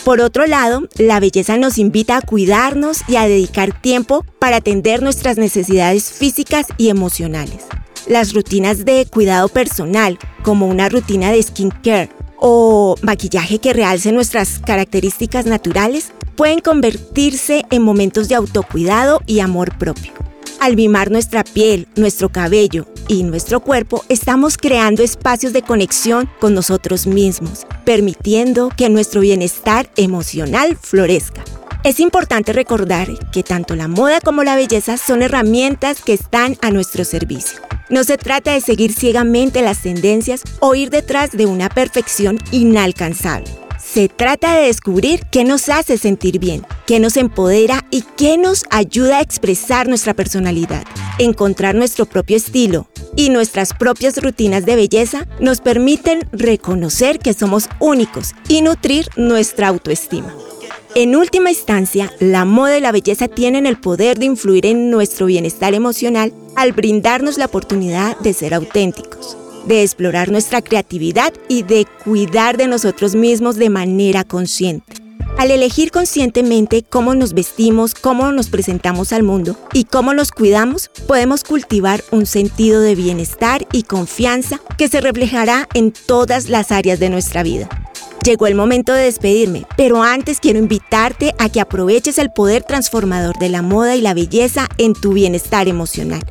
Por 0.05 0.21
otro 0.21 0.47
lado, 0.47 0.87
la 0.99 1.19
belleza 1.19 1.57
nos 1.57 1.79
invita 1.79 2.19
a 2.19 2.21
cuidarnos 2.21 3.01
y 3.09 3.17
a 3.17 3.27
dedicar 3.27 3.81
tiempo 3.81 4.25
para 4.39 4.57
atender 4.57 5.03
nuestras 5.03 5.39
necesidades 5.39 6.13
físicas 6.13 6.67
y 6.77 6.91
emocionales. 6.91 7.65
Las 8.07 8.35
rutinas 8.35 8.85
de 8.85 9.07
cuidado 9.07 9.49
personal, 9.49 10.19
como 10.43 10.67
una 10.67 10.91
rutina 10.91 11.33
de 11.33 11.43
skincare 11.43 12.11
o 12.37 12.97
maquillaje 13.01 13.61
que 13.61 13.73
realce 13.73 14.13
nuestras 14.13 14.59
características 14.59 15.47
naturales, 15.47 16.13
pueden 16.37 16.61
convertirse 16.61 17.65
en 17.71 17.81
momentos 17.81 18.29
de 18.29 18.35
autocuidado 18.35 19.23
y 19.27 19.41
amor 19.41 19.79
propio. 19.79 20.13
Al 20.65 20.77
mimar 20.77 21.11
nuestra 21.11 21.45
piel, 21.45 21.87
nuestro 21.95 22.31
cabello 22.31 22.87
y 23.07 23.23
nuestro 23.23 23.61
cuerpo, 23.61 24.03
estamos 24.09 24.57
creando 24.57 25.03
espacios 25.03 25.53
de 25.53 25.61
conexión 25.61 26.27
con 26.41 26.55
nosotros 26.55 27.07
mismos, 27.07 27.67
permitiendo 27.85 28.71
que 28.75 28.89
nuestro 28.89 29.21
bienestar 29.21 29.91
emocional 29.97 30.79
florezca. 30.81 31.45
Es 31.85 32.01
importante 32.01 32.55
recordar 32.55 33.09
que 33.31 33.43
tanto 33.43 33.77
la 33.77 33.89
moda 33.89 34.23
como 34.23 34.43
la 34.43 34.57
belleza 34.57 34.97
son 34.97 35.21
herramientas 35.21 36.01
que 36.03 36.15
están 36.15 36.57
a 36.63 36.71
nuestro 36.71 37.05
servicio. 37.05 37.61
No 37.91 38.03
se 38.03 38.17
trata 38.17 38.55
de 38.55 38.63
seguir 38.63 38.95
ciegamente 38.95 39.61
las 39.61 39.83
tendencias 39.83 40.45
o 40.61 40.75
ir 40.75 40.89
detrás 40.89 41.33
de 41.33 41.45
una 41.45 41.69
perfección 41.69 42.39
inalcanzable. 42.53 43.64
Se 43.95 44.09
trata 44.09 44.57
de 44.57 44.67
descubrir 44.67 45.21
qué 45.31 45.45
nos 45.45 45.69
hace 45.69 45.99
sentir 45.99 46.41
bien, 46.41 46.67
qué 46.85 46.99
nos 46.99 47.17
empodera 47.17 47.87
y 47.93 48.03
qué 48.17 48.37
nos 48.37 48.65
ayuda 48.71 49.19
a 49.19 49.21
expresar 49.21 49.87
nuestra 49.87 50.15
personalidad. 50.15 50.83
Encontrar 51.21 51.77
nuestro 51.77 52.05
propio 52.05 52.37
estilo 52.37 52.89
y 53.15 53.31
nuestras 53.31 53.73
propias 53.73 54.21
rutinas 54.21 54.67
de 54.67 54.75
belleza 54.75 55.29
nos 55.39 55.61
permiten 55.61 56.27
reconocer 56.33 57.21
que 57.21 57.35
somos 57.35 57.69
únicos 57.79 58.35
y 58.49 58.63
nutrir 58.63 59.07
nuestra 59.17 59.69
autoestima. 59.69 60.35
En 60.97 61.15
última 61.15 61.51
instancia, 61.51 62.13
la 62.19 62.45
moda 62.45 62.77
y 62.77 62.81
la 62.81 62.91
belleza 62.91 63.29
tienen 63.29 63.65
el 63.65 63.79
poder 63.79 64.19
de 64.19 64.27
influir 64.27 64.67
en 64.67 64.91
nuestro 64.91 65.27
bienestar 65.27 65.73
emocional 65.73 66.35
al 66.57 66.73
brindarnos 66.73 67.39
la 67.39 67.45
oportunidad 67.45 68.19
de 68.19 68.33
ser 68.33 68.55
auténticos 68.55 69.37
de 69.67 69.83
explorar 69.83 70.31
nuestra 70.31 70.63
creatividad 70.63 71.33
y 71.49 71.63
de 71.63 71.87
cuidar 72.05 72.57
de 72.57 72.69
nosotros 72.69 73.15
mismos 73.15 73.57
de 73.57 73.71
manera 73.71 74.25
consciente. 74.25 75.05
Al 75.37 75.51
elegir 75.51 75.91
conscientemente 75.91 76.85
cómo 76.89 77.15
nos 77.15 77.35
vestimos, 77.35 77.95
cómo 77.95 78.31
nos 78.31 78.49
presentamos 78.49 79.13
al 79.13 79.25
mundo 79.25 79.57
y 79.73 79.85
cómo 79.85 80.15
nos 80.15 80.31
cuidamos, 80.31 80.91
podemos 81.09 81.43
cultivar 81.43 82.05
un 82.13 82.25
sentido 82.27 82.81
de 82.81 82.95
bienestar 82.95 83.67
y 83.73 83.83
confianza 83.83 84.61
que 84.79 84.89
se 84.89 85.01
reflejará 85.01 85.69
en 85.75 85.93
todas 85.93 86.49
las 86.49 86.71
áreas 86.71 87.01
de 87.01 87.11
nuestra 87.11 87.43
vida. 87.43 87.69
Llegó 88.25 88.47
el 88.47 88.55
momento 88.55 88.93
de 88.93 89.05
despedirme, 89.05 89.67
pero 89.77 90.03
antes 90.03 90.41
quiero 90.41 90.59
invitarte 90.59 91.35
a 91.39 91.49
que 91.49 91.61
aproveches 91.61 92.19
el 92.19 92.31
poder 92.31 92.63
transformador 92.63 93.37
de 93.39 93.51
la 93.51 93.61
moda 93.61 93.97
y 93.97 94.01
la 94.01 94.15
belleza 94.15 94.69
en 94.79 94.95
tu 94.95 95.13
bienestar 95.13 95.69
emocional. 95.69 96.23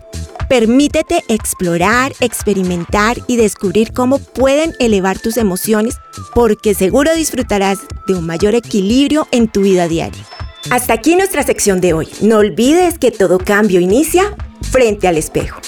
Permítete 0.53 1.23
explorar, 1.29 2.13
experimentar 2.19 3.17
y 3.25 3.37
descubrir 3.37 3.91
cómo 3.91 4.19
pueden 4.19 4.75
elevar 4.77 5.17
tus 5.17 5.37
emociones 5.37 5.95
porque 6.35 6.75
seguro 6.75 7.11
disfrutarás 7.15 7.79
de 8.05 8.13
un 8.13 8.27
mayor 8.27 8.53
equilibrio 8.53 9.27
en 9.31 9.47
tu 9.47 9.61
vida 9.61 9.87
diaria. 9.87 10.23
Hasta 10.69 10.93
aquí 10.93 11.15
nuestra 11.15 11.41
sección 11.41 11.81
de 11.81 11.93
hoy. 11.93 12.07
No 12.21 12.37
olvides 12.37 12.99
que 12.99 13.09
todo 13.09 13.39
cambio 13.39 13.79
inicia 13.79 14.25
frente 14.69 15.07
al 15.07 15.17
espejo. 15.17 15.59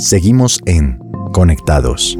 Seguimos 0.00 0.58
en 0.66 0.98
Conectados. 1.32 2.18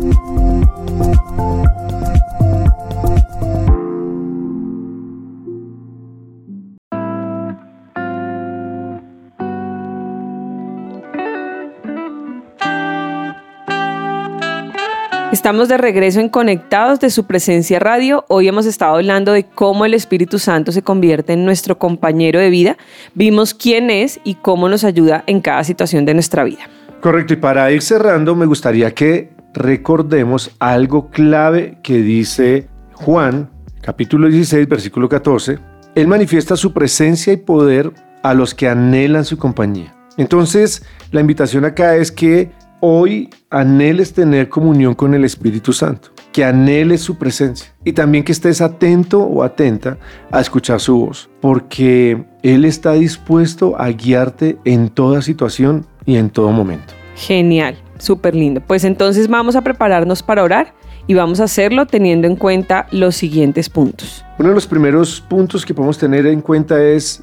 Estamos 15.46 15.68
de 15.68 15.78
regreso 15.78 16.18
en 16.18 16.28
Conectados 16.28 16.98
de 16.98 17.08
su 17.08 17.24
presencia 17.24 17.78
radio. 17.78 18.24
Hoy 18.26 18.48
hemos 18.48 18.66
estado 18.66 18.96
hablando 18.96 19.30
de 19.30 19.44
cómo 19.44 19.84
el 19.84 19.94
Espíritu 19.94 20.40
Santo 20.40 20.72
se 20.72 20.82
convierte 20.82 21.34
en 21.34 21.44
nuestro 21.44 21.78
compañero 21.78 22.40
de 22.40 22.50
vida. 22.50 22.76
Vimos 23.14 23.54
quién 23.54 23.88
es 23.88 24.18
y 24.24 24.34
cómo 24.34 24.68
nos 24.68 24.82
ayuda 24.82 25.22
en 25.28 25.40
cada 25.40 25.62
situación 25.62 26.04
de 26.04 26.14
nuestra 26.14 26.42
vida. 26.42 26.68
Correcto, 27.00 27.34
y 27.34 27.36
para 27.36 27.70
ir 27.70 27.80
cerrando, 27.80 28.34
me 28.34 28.44
gustaría 28.44 28.92
que 28.92 29.30
recordemos 29.54 30.50
algo 30.58 31.10
clave 31.10 31.78
que 31.80 31.98
dice 31.98 32.66
Juan, 32.94 33.48
capítulo 33.82 34.26
16, 34.26 34.66
versículo 34.66 35.08
14. 35.08 35.60
Él 35.94 36.08
manifiesta 36.08 36.56
su 36.56 36.72
presencia 36.72 37.32
y 37.32 37.36
poder 37.36 37.92
a 38.24 38.34
los 38.34 38.52
que 38.52 38.68
anhelan 38.68 39.24
su 39.24 39.38
compañía. 39.38 39.94
Entonces, 40.16 40.82
la 41.12 41.20
invitación 41.20 41.64
acá 41.64 41.94
es 41.94 42.10
que 42.10 42.50
hoy 42.80 43.30
anheles 43.50 44.12
tener 44.12 44.48
comunión 44.48 44.94
con 44.94 45.14
el 45.14 45.24
Espíritu 45.24 45.72
Santo, 45.72 46.10
que 46.32 46.44
anheles 46.44 47.00
su 47.00 47.16
presencia 47.16 47.72
y 47.84 47.92
también 47.92 48.24
que 48.24 48.32
estés 48.32 48.60
atento 48.60 49.20
o 49.22 49.42
atenta 49.42 49.98
a 50.30 50.40
escuchar 50.40 50.80
su 50.80 51.06
voz, 51.06 51.30
porque 51.40 52.24
Él 52.42 52.64
está 52.64 52.92
dispuesto 52.92 53.80
a 53.80 53.88
guiarte 53.88 54.58
en 54.64 54.88
toda 54.88 55.22
situación 55.22 55.86
y 56.04 56.16
en 56.16 56.30
todo 56.30 56.50
momento. 56.50 56.94
Genial, 57.16 57.76
súper 57.98 58.34
lindo. 58.34 58.60
Pues 58.60 58.84
entonces 58.84 59.28
vamos 59.28 59.56
a 59.56 59.62
prepararnos 59.62 60.22
para 60.22 60.42
orar 60.42 60.74
y 61.06 61.14
vamos 61.14 61.40
a 61.40 61.44
hacerlo 61.44 61.86
teniendo 61.86 62.26
en 62.26 62.36
cuenta 62.36 62.86
los 62.90 63.16
siguientes 63.16 63.70
puntos. 63.70 64.24
Uno 64.38 64.50
de 64.50 64.54
los 64.54 64.66
primeros 64.66 65.20
puntos 65.20 65.64
que 65.64 65.72
podemos 65.72 65.98
tener 65.98 66.26
en 66.26 66.40
cuenta 66.40 66.82
es, 66.82 67.22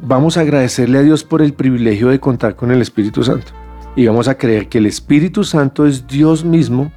vamos 0.00 0.36
a 0.36 0.40
agradecerle 0.40 0.98
a 0.98 1.02
Dios 1.02 1.24
por 1.24 1.42
el 1.42 1.52
privilegio 1.52 2.08
de 2.08 2.20
contar 2.20 2.56
con 2.56 2.70
el 2.70 2.80
Espíritu 2.80 3.22
Santo 3.22 3.63
y 3.96 4.06
vamos 4.06 4.28
a 4.28 4.36
creer 4.36 4.68
que 4.68 4.78
el 4.78 4.86
Espíritu 4.86 5.44
Santo 5.44 5.86
es 5.86 6.06
Dios 6.06 6.44
mismo 6.44 6.92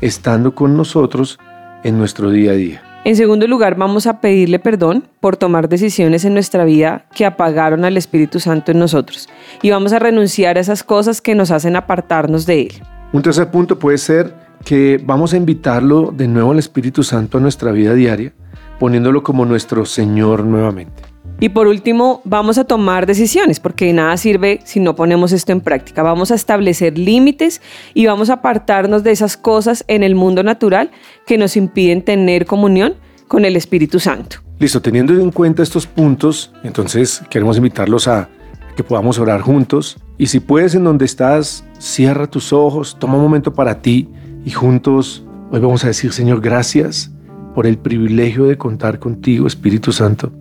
estando 0.00 0.54
con 0.54 0.76
nosotros 0.76 1.38
en 1.84 1.98
nuestro 1.98 2.30
día 2.30 2.52
a 2.52 2.54
día. 2.54 2.82
En 3.04 3.16
segundo 3.16 3.48
lugar, 3.48 3.76
vamos 3.76 4.06
a 4.06 4.20
pedirle 4.20 4.60
perdón 4.60 5.08
por 5.20 5.36
tomar 5.36 5.68
decisiones 5.68 6.24
en 6.24 6.34
nuestra 6.34 6.64
vida 6.64 7.06
que 7.14 7.26
apagaron 7.26 7.84
al 7.84 7.96
Espíritu 7.96 8.38
Santo 8.38 8.70
en 8.70 8.78
nosotros 8.78 9.28
y 9.60 9.70
vamos 9.70 9.92
a 9.92 9.98
renunciar 9.98 10.56
a 10.56 10.60
esas 10.60 10.84
cosas 10.84 11.20
que 11.20 11.34
nos 11.34 11.50
hacen 11.50 11.74
apartarnos 11.74 12.46
de 12.46 12.62
Él. 12.62 12.72
Un 13.12 13.22
tercer 13.22 13.50
punto 13.50 13.78
puede 13.78 13.98
ser 13.98 14.32
que 14.64 15.02
vamos 15.04 15.34
a 15.34 15.36
invitarlo 15.36 16.12
de 16.16 16.28
nuevo 16.28 16.52
al 16.52 16.60
Espíritu 16.60 17.02
Santo 17.02 17.38
a 17.38 17.40
nuestra 17.40 17.72
vida 17.72 17.94
diaria, 17.94 18.32
poniéndolo 18.78 19.24
como 19.24 19.44
nuestro 19.44 19.84
Señor 19.84 20.44
nuevamente. 20.44 21.11
Y 21.42 21.48
por 21.48 21.66
último, 21.66 22.20
vamos 22.24 22.56
a 22.56 22.62
tomar 22.62 23.04
decisiones, 23.04 23.58
porque 23.58 23.86
de 23.86 23.94
nada 23.94 24.16
sirve 24.16 24.60
si 24.62 24.78
no 24.78 24.94
ponemos 24.94 25.32
esto 25.32 25.50
en 25.50 25.60
práctica. 25.60 26.04
Vamos 26.04 26.30
a 26.30 26.36
establecer 26.36 26.96
límites 26.96 27.60
y 27.94 28.06
vamos 28.06 28.30
a 28.30 28.34
apartarnos 28.34 29.02
de 29.02 29.10
esas 29.10 29.36
cosas 29.36 29.84
en 29.88 30.04
el 30.04 30.14
mundo 30.14 30.44
natural 30.44 30.92
que 31.26 31.38
nos 31.38 31.56
impiden 31.56 32.02
tener 32.02 32.46
comunión 32.46 32.94
con 33.26 33.44
el 33.44 33.56
Espíritu 33.56 33.98
Santo. 33.98 34.36
Listo, 34.60 34.80
teniendo 34.80 35.14
en 35.14 35.32
cuenta 35.32 35.64
estos 35.64 35.84
puntos, 35.84 36.52
entonces 36.62 37.20
queremos 37.28 37.56
invitarlos 37.56 38.06
a 38.06 38.28
que 38.76 38.84
podamos 38.84 39.18
orar 39.18 39.40
juntos. 39.40 39.96
Y 40.18 40.28
si 40.28 40.38
puedes, 40.38 40.76
en 40.76 40.84
donde 40.84 41.06
estás, 41.06 41.64
cierra 41.76 42.28
tus 42.28 42.52
ojos, 42.52 42.96
toma 43.00 43.16
un 43.16 43.22
momento 43.22 43.52
para 43.52 43.82
ti 43.82 44.08
y 44.44 44.52
juntos 44.52 45.24
hoy 45.50 45.58
vamos 45.58 45.82
a 45.82 45.88
decir, 45.88 46.12
Señor, 46.12 46.40
gracias 46.40 47.10
por 47.52 47.66
el 47.66 47.78
privilegio 47.78 48.44
de 48.44 48.56
contar 48.56 49.00
contigo, 49.00 49.48
Espíritu 49.48 49.90
Santo. 49.90 50.32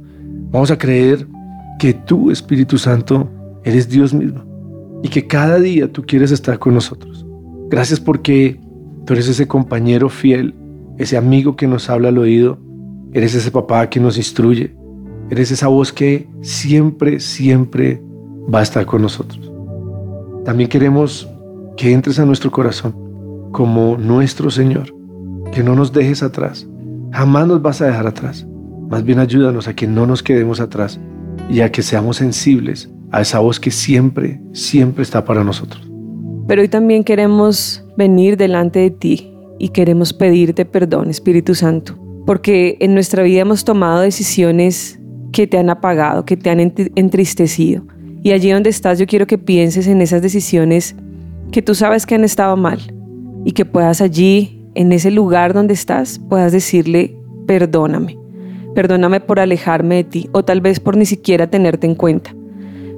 Vamos 0.51 0.69
a 0.69 0.77
creer 0.77 1.27
que 1.79 1.93
tú, 1.93 2.29
Espíritu 2.29 2.77
Santo, 2.77 3.29
eres 3.63 3.89
Dios 3.89 4.13
mismo 4.13 4.43
y 5.03 5.09
que 5.09 5.25
cada 5.25 5.57
día 5.59 5.91
tú 5.91 6.03
quieres 6.03 6.31
estar 6.31 6.59
con 6.59 6.73
nosotros. 6.73 7.25
Gracias 7.69 7.99
porque 7.99 8.59
tú 9.05 9.13
eres 9.13 9.27
ese 9.27 9.47
compañero 9.47 10.09
fiel, 10.09 10.53
ese 10.97 11.17
amigo 11.17 11.55
que 11.55 11.67
nos 11.67 11.89
habla 11.89 12.09
al 12.09 12.17
oído, 12.17 12.57
eres 13.13 13.33
ese 13.33 13.49
papá 13.49 13.89
que 13.89 13.99
nos 13.99 14.17
instruye, 14.17 14.75
eres 15.29 15.51
esa 15.51 15.69
voz 15.69 15.93
que 15.93 16.27
siempre, 16.41 17.19
siempre 17.19 18.01
va 18.53 18.59
a 18.59 18.63
estar 18.63 18.85
con 18.85 19.01
nosotros. 19.01 19.51
También 20.43 20.69
queremos 20.69 21.29
que 21.77 21.93
entres 21.93 22.19
a 22.19 22.25
nuestro 22.25 22.51
corazón 22.51 22.93
como 23.51 23.97
nuestro 23.97 24.51
Señor, 24.51 24.93
que 25.51 25.63
no 25.63 25.75
nos 25.75 25.93
dejes 25.93 26.23
atrás, 26.23 26.67
jamás 27.11 27.47
nos 27.47 27.61
vas 27.61 27.81
a 27.81 27.87
dejar 27.87 28.07
atrás. 28.07 28.45
Más 28.91 29.05
bien 29.05 29.19
ayúdanos 29.19 29.69
a 29.69 29.73
que 29.73 29.87
no 29.87 30.05
nos 30.05 30.21
quedemos 30.21 30.59
atrás 30.59 30.99
y 31.49 31.61
a 31.61 31.71
que 31.71 31.81
seamos 31.81 32.17
sensibles 32.17 32.91
a 33.09 33.21
esa 33.21 33.39
voz 33.39 33.57
que 33.57 33.71
siempre, 33.71 34.41
siempre 34.51 35.01
está 35.03 35.23
para 35.23 35.45
nosotros. 35.45 35.89
Pero 36.45 36.61
hoy 36.61 36.67
también 36.67 37.05
queremos 37.05 37.85
venir 37.95 38.35
delante 38.35 38.79
de 38.79 38.91
ti 38.91 39.31
y 39.59 39.69
queremos 39.69 40.11
pedirte 40.11 40.65
perdón, 40.65 41.09
Espíritu 41.09 41.55
Santo, 41.55 41.97
porque 42.25 42.75
en 42.81 42.93
nuestra 42.93 43.23
vida 43.23 43.39
hemos 43.39 43.63
tomado 43.63 44.01
decisiones 44.01 44.99
que 45.31 45.47
te 45.47 45.57
han 45.57 45.69
apagado, 45.69 46.25
que 46.25 46.35
te 46.35 46.49
han 46.49 46.59
entristecido. 46.59 47.85
Y 48.23 48.31
allí 48.33 48.51
donde 48.51 48.71
estás 48.71 48.99
yo 48.99 49.07
quiero 49.07 49.25
que 49.25 49.37
pienses 49.37 49.87
en 49.87 50.01
esas 50.01 50.21
decisiones 50.21 50.97
que 51.53 51.61
tú 51.61 51.75
sabes 51.75 52.05
que 52.05 52.15
han 52.15 52.25
estado 52.25 52.57
mal 52.57 52.93
y 53.45 53.53
que 53.53 53.63
puedas 53.63 54.01
allí, 54.01 54.65
en 54.75 54.91
ese 54.91 55.11
lugar 55.11 55.53
donde 55.53 55.75
estás, 55.75 56.19
puedas 56.27 56.51
decirle, 56.51 57.15
perdóname. 57.47 58.20
Perdóname 58.73 59.19
por 59.19 59.39
alejarme 59.39 59.95
de 59.95 60.03
ti 60.05 60.29
o 60.31 60.43
tal 60.43 60.61
vez 60.61 60.79
por 60.79 60.95
ni 60.95 61.05
siquiera 61.05 61.47
tenerte 61.47 61.87
en 61.87 61.95
cuenta. 61.95 62.33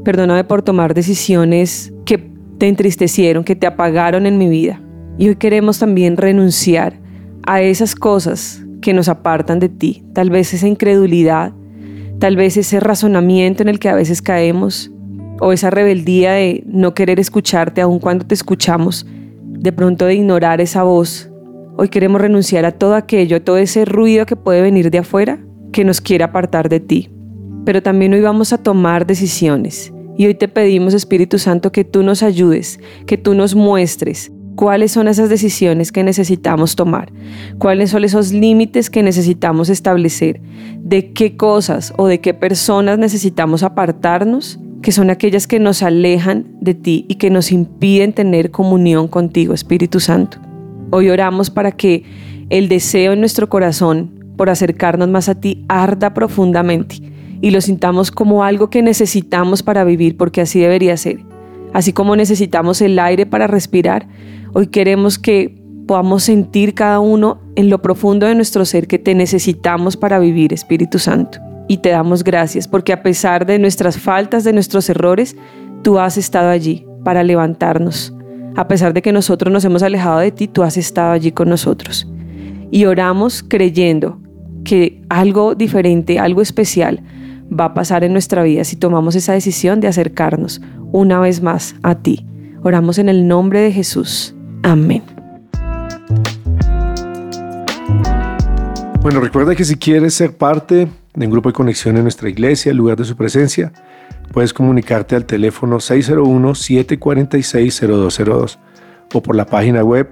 Perdóname 0.03 0.43
por 0.43 0.61
tomar 0.61 0.93
decisiones 0.93 1.91
que 2.05 2.29
te 2.59 2.67
entristecieron, 2.67 3.43
que 3.43 3.55
te 3.55 3.65
apagaron 3.65 4.27
en 4.27 4.37
mi 4.37 4.47
vida. 4.49 4.81
Y 5.17 5.29
hoy 5.29 5.35
queremos 5.35 5.79
también 5.79 6.17
renunciar 6.17 6.99
a 7.47 7.61
esas 7.61 7.95
cosas 7.95 8.63
que 8.81 8.93
nos 8.93 9.09
apartan 9.09 9.59
de 9.59 9.69
ti. 9.69 10.03
Tal 10.13 10.29
vez 10.29 10.53
esa 10.53 10.67
incredulidad, 10.67 11.53
tal 12.19 12.35
vez 12.35 12.55
ese 12.57 12.79
razonamiento 12.79 13.63
en 13.63 13.69
el 13.69 13.79
que 13.79 13.89
a 13.89 13.95
veces 13.95 14.21
caemos, 14.21 14.91
o 15.39 15.53
esa 15.53 15.71
rebeldía 15.71 16.33
de 16.33 16.63
no 16.67 16.93
querer 16.93 17.19
escucharte 17.19 17.81
aun 17.81 17.99
cuando 17.99 18.25
te 18.25 18.35
escuchamos, 18.35 19.07
de 19.41 19.71
pronto 19.71 20.05
de 20.05 20.15
ignorar 20.15 20.61
esa 20.61 20.83
voz. 20.83 21.31
Hoy 21.77 21.89
queremos 21.89 22.21
renunciar 22.21 22.65
a 22.65 22.71
todo 22.71 22.93
aquello, 22.95 23.37
a 23.37 23.39
todo 23.39 23.57
ese 23.57 23.85
ruido 23.85 24.27
que 24.27 24.35
puede 24.35 24.61
venir 24.61 24.91
de 24.91 24.99
afuera 24.99 25.39
que 25.73 25.83
nos 25.83 25.99
quiere 25.99 26.23
apartar 26.23 26.69
de 26.69 26.79
ti. 26.79 27.09
Pero 27.65 27.83
también 27.83 28.13
hoy 28.13 28.21
vamos 28.21 28.53
a 28.53 28.57
tomar 28.57 29.05
decisiones. 29.05 29.91
Y 30.17 30.27
hoy 30.27 30.35
te 30.35 30.47
pedimos, 30.47 30.93
Espíritu 30.93 31.39
Santo, 31.39 31.71
que 31.71 31.83
tú 31.83 32.03
nos 32.03 32.23
ayudes, 32.23 32.79
que 33.05 33.17
tú 33.17 33.33
nos 33.33 33.55
muestres 33.55 34.31
cuáles 34.55 34.91
son 34.91 35.07
esas 35.07 35.29
decisiones 35.29 35.91
que 35.91 36.03
necesitamos 36.03 36.75
tomar, 36.75 37.11
cuáles 37.57 37.89
son 37.89 38.03
esos 38.03 38.31
límites 38.31 38.89
que 38.89 39.03
necesitamos 39.03 39.69
establecer, 39.69 40.41
de 40.79 41.11
qué 41.13 41.35
cosas 41.35 41.93
o 41.97 42.07
de 42.07 42.21
qué 42.21 42.33
personas 42.33 42.99
necesitamos 42.99 43.63
apartarnos, 43.63 44.59
que 44.81 44.91
son 44.91 45.09
aquellas 45.09 45.47
que 45.47 45.59
nos 45.59 45.81
alejan 45.81 46.55
de 46.59 46.75
ti 46.75 47.05
y 47.07 47.15
que 47.15 47.29
nos 47.29 47.51
impiden 47.51 48.13
tener 48.13 48.51
comunión 48.51 49.07
contigo, 49.07 49.53
Espíritu 49.53 49.99
Santo. 49.99 50.37
Hoy 50.91 51.09
oramos 51.09 51.49
para 51.49 51.71
que 51.71 52.03
el 52.49 52.67
deseo 52.67 53.13
en 53.13 53.19
nuestro 53.19 53.49
corazón 53.49 54.22
por 54.35 54.49
acercarnos 54.49 55.09
más 55.09 55.29
a 55.29 55.35
ti 55.35 55.65
arda 55.67 56.13
profundamente 56.13 57.13
y 57.43 57.51
lo 57.51 57.59
sintamos 57.59 58.09
como 58.09 58.45
algo 58.45 58.69
que 58.69 58.81
necesitamos 58.81 59.63
para 59.63 59.83
vivir, 59.83 60.15
porque 60.15 60.39
así 60.39 60.61
debería 60.61 60.95
ser. 60.95 61.19
Así 61.73 61.91
como 61.91 62.15
necesitamos 62.15 62.81
el 62.81 62.97
aire 62.97 63.25
para 63.25 63.47
respirar, 63.47 64.07
hoy 64.53 64.67
queremos 64.67 65.19
que 65.19 65.61
podamos 65.85 66.23
sentir 66.23 66.73
cada 66.73 67.01
uno 67.01 67.41
en 67.57 67.69
lo 67.69 67.81
profundo 67.81 68.27
de 68.27 68.35
nuestro 68.35 68.63
ser 68.63 68.87
que 68.87 68.97
te 68.97 69.13
necesitamos 69.13 69.97
para 69.97 70.19
vivir, 70.19 70.53
Espíritu 70.53 70.99
Santo. 70.99 71.39
Y 71.67 71.79
te 71.79 71.89
damos 71.89 72.23
gracias 72.23 72.65
porque 72.65 72.93
a 72.93 73.03
pesar 73.03 73.45
de 73.45 73.59
nuestras 73.59 73.97
faltas, 73.97 74.45
de 74.45 74.53
nuestros 74.53 74.89
errores, 74.89 75.35
tú 75.81 75.99
has 75.99 76.17
estado 76.17 76.49
allí 76.49 76.85
para 77.03 77.23
levantarnos. 77.23 78.13
A 78.55 78.69
pesar 78.69 78.93
de 78.93 79.01
que 79.01 79.11
nosotros 79.11 79.51
nos 79.51 79.65
hemos 79.65 79.83
alejado 79.83 80.19
de 80.19 80.31
ti, 80.31 80.47
tú 80.47 80.63
has 80.63 80.77
estado 80.77 81.11
allí 81.11 81.33
con 81.33 81.49
nosotros. 81.49 82.07
Y 82.71 82.85
oramos 82.85 83.43
creyendo 83.43 84.22
que 84.63 85.01
algo 85.09 85.55
diferente, 85.55 86.19
algo 86.19 86.41
especial 86.41 87.01
va 87.51 87.65
a 87.65 87.73
pasar 87.73 88.03
en 88.03 88.13
nuestra 88.13 88.43
vida 88.43 88.63
si 88.63 88.75
tomamos 88.75 89.15
esa 89.15 89.33
decisión 89.33 89.79
de 89.79 89.87
acercarnos 89.87 90.61
una 90.91 91.19
vez 91.19 91.41
más 91.41 91.75
a 91.83 91.95
ti. 91.95 92.25
Oramos 92.63 92.97
en 92.97 93.09
el 93.09 93.27
nombre 93.27 93.59
de 93.59 93.71
Jesús. 93.71 94.33
Amén. 94.63 95.03
Bueno, 99.01 99.19
recuerda 99.19 99.53
que 99.53 99.65
si 99.65 99.75
quieres 99.75 100.13
ser 100.13 100.37
parte 100.37 100.87
de 101.13 101.25
un 101.25 101.31
grupo 101.31 101.49
de 101.49 101.53
conexión 101.53 101.97
en 101.97 102.03
nuestra 102.03 102.29
iglesia, 102.29 102.71
el 102.71 102.77
lugar 102.77 102.97
de 102.97 103.03
su 103.03 103.17
presencia, 103.17 103.73
puedes 104.31 104.53
comunicarte 104.53 105.17
al 105.17 105.25
teléfono 105.25 105.75
601-746-0202 105.77 108.57
o 109.13 109.21
por 109.21 109.35
la 109.35 109.45
página 109.45 109.83
web 109.83 110.07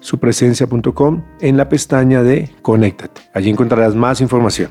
www.supresencia.com 0.00 1.22
en 1.40 1.56
la 1.56 1.68
pestaña 1.68 2.22
de 2.22 2.50
Conéctate. 2.62 3.20
Allí 3.34 3.50
encontrarás 3.50 3.94
más 3.94 4.20
información. 4.20 4.70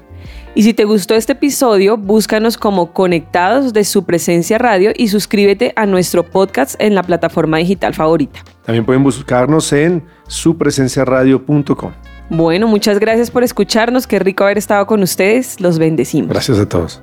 Y 0.55 0.63
si 0.63 0.73
te 0.73 0.85
gustó 0.85 1.15
este 1.15 1.33
episodio, 1.33 1.97
búscanos 1.97 2.57
como 2.57 2.93
Conectados 2.93 3.73
de 3.73 3.83
su 3.83 4.05
presencia 4.05 4.57
radio 4.57 4.91
y 4.95 5.09
suscríbete 5.09 5.73
a 5.75 5.85
nuestro 5.85 6.23
podcast 6.23 6.75
en 6.79 6.95
la 6.95 7.03
plataforma 7.03 7.57
digital 7.57 7.93
favorita. 7.93 8.43
También 8.65 8.85
pueden 8.85 9.03
buscarnos 9.03 9.71
en 9.71 10.03
supresenciaradio.com. 10.27 11.91
Bueno, 12.29 12.67
muchas 12.67 12.99
gracias 12.99 13.31
por 13.31 13.43
escucharnos. 13.43 14.07
Qué 14.07 14.19
rico 14.19 14.43
haber 14.43 14.57
estado 14.57 14.85
con 14.85 15.01
ustedes. 15.01 15.61
Los 15.61 15.79
bendecimos. 15.79 16.29
Gracias 16.29 16.59
a 16.59 16.67
todos. 16.67 17.01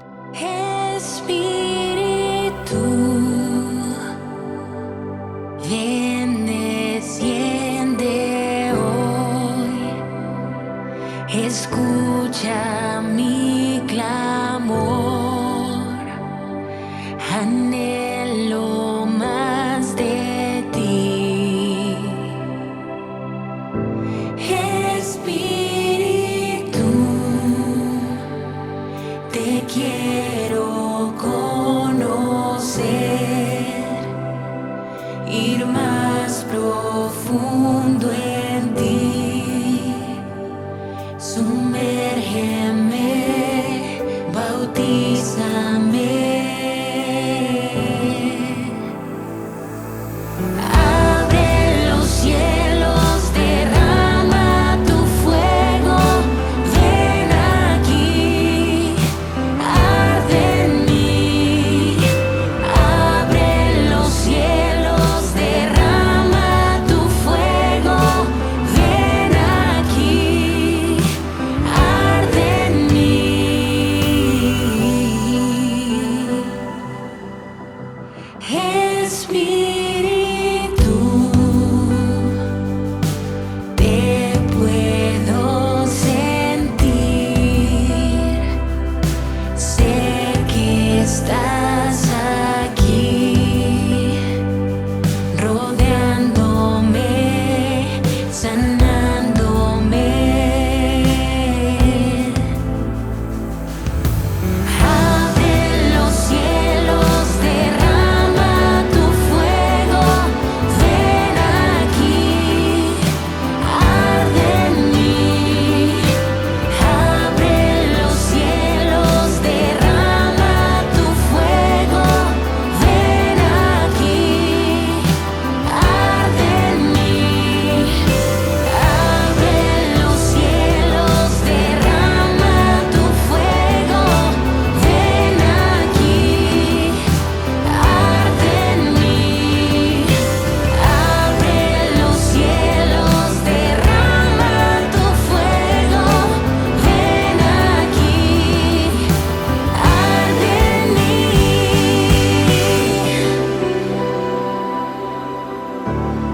Bye. 155.85 156.34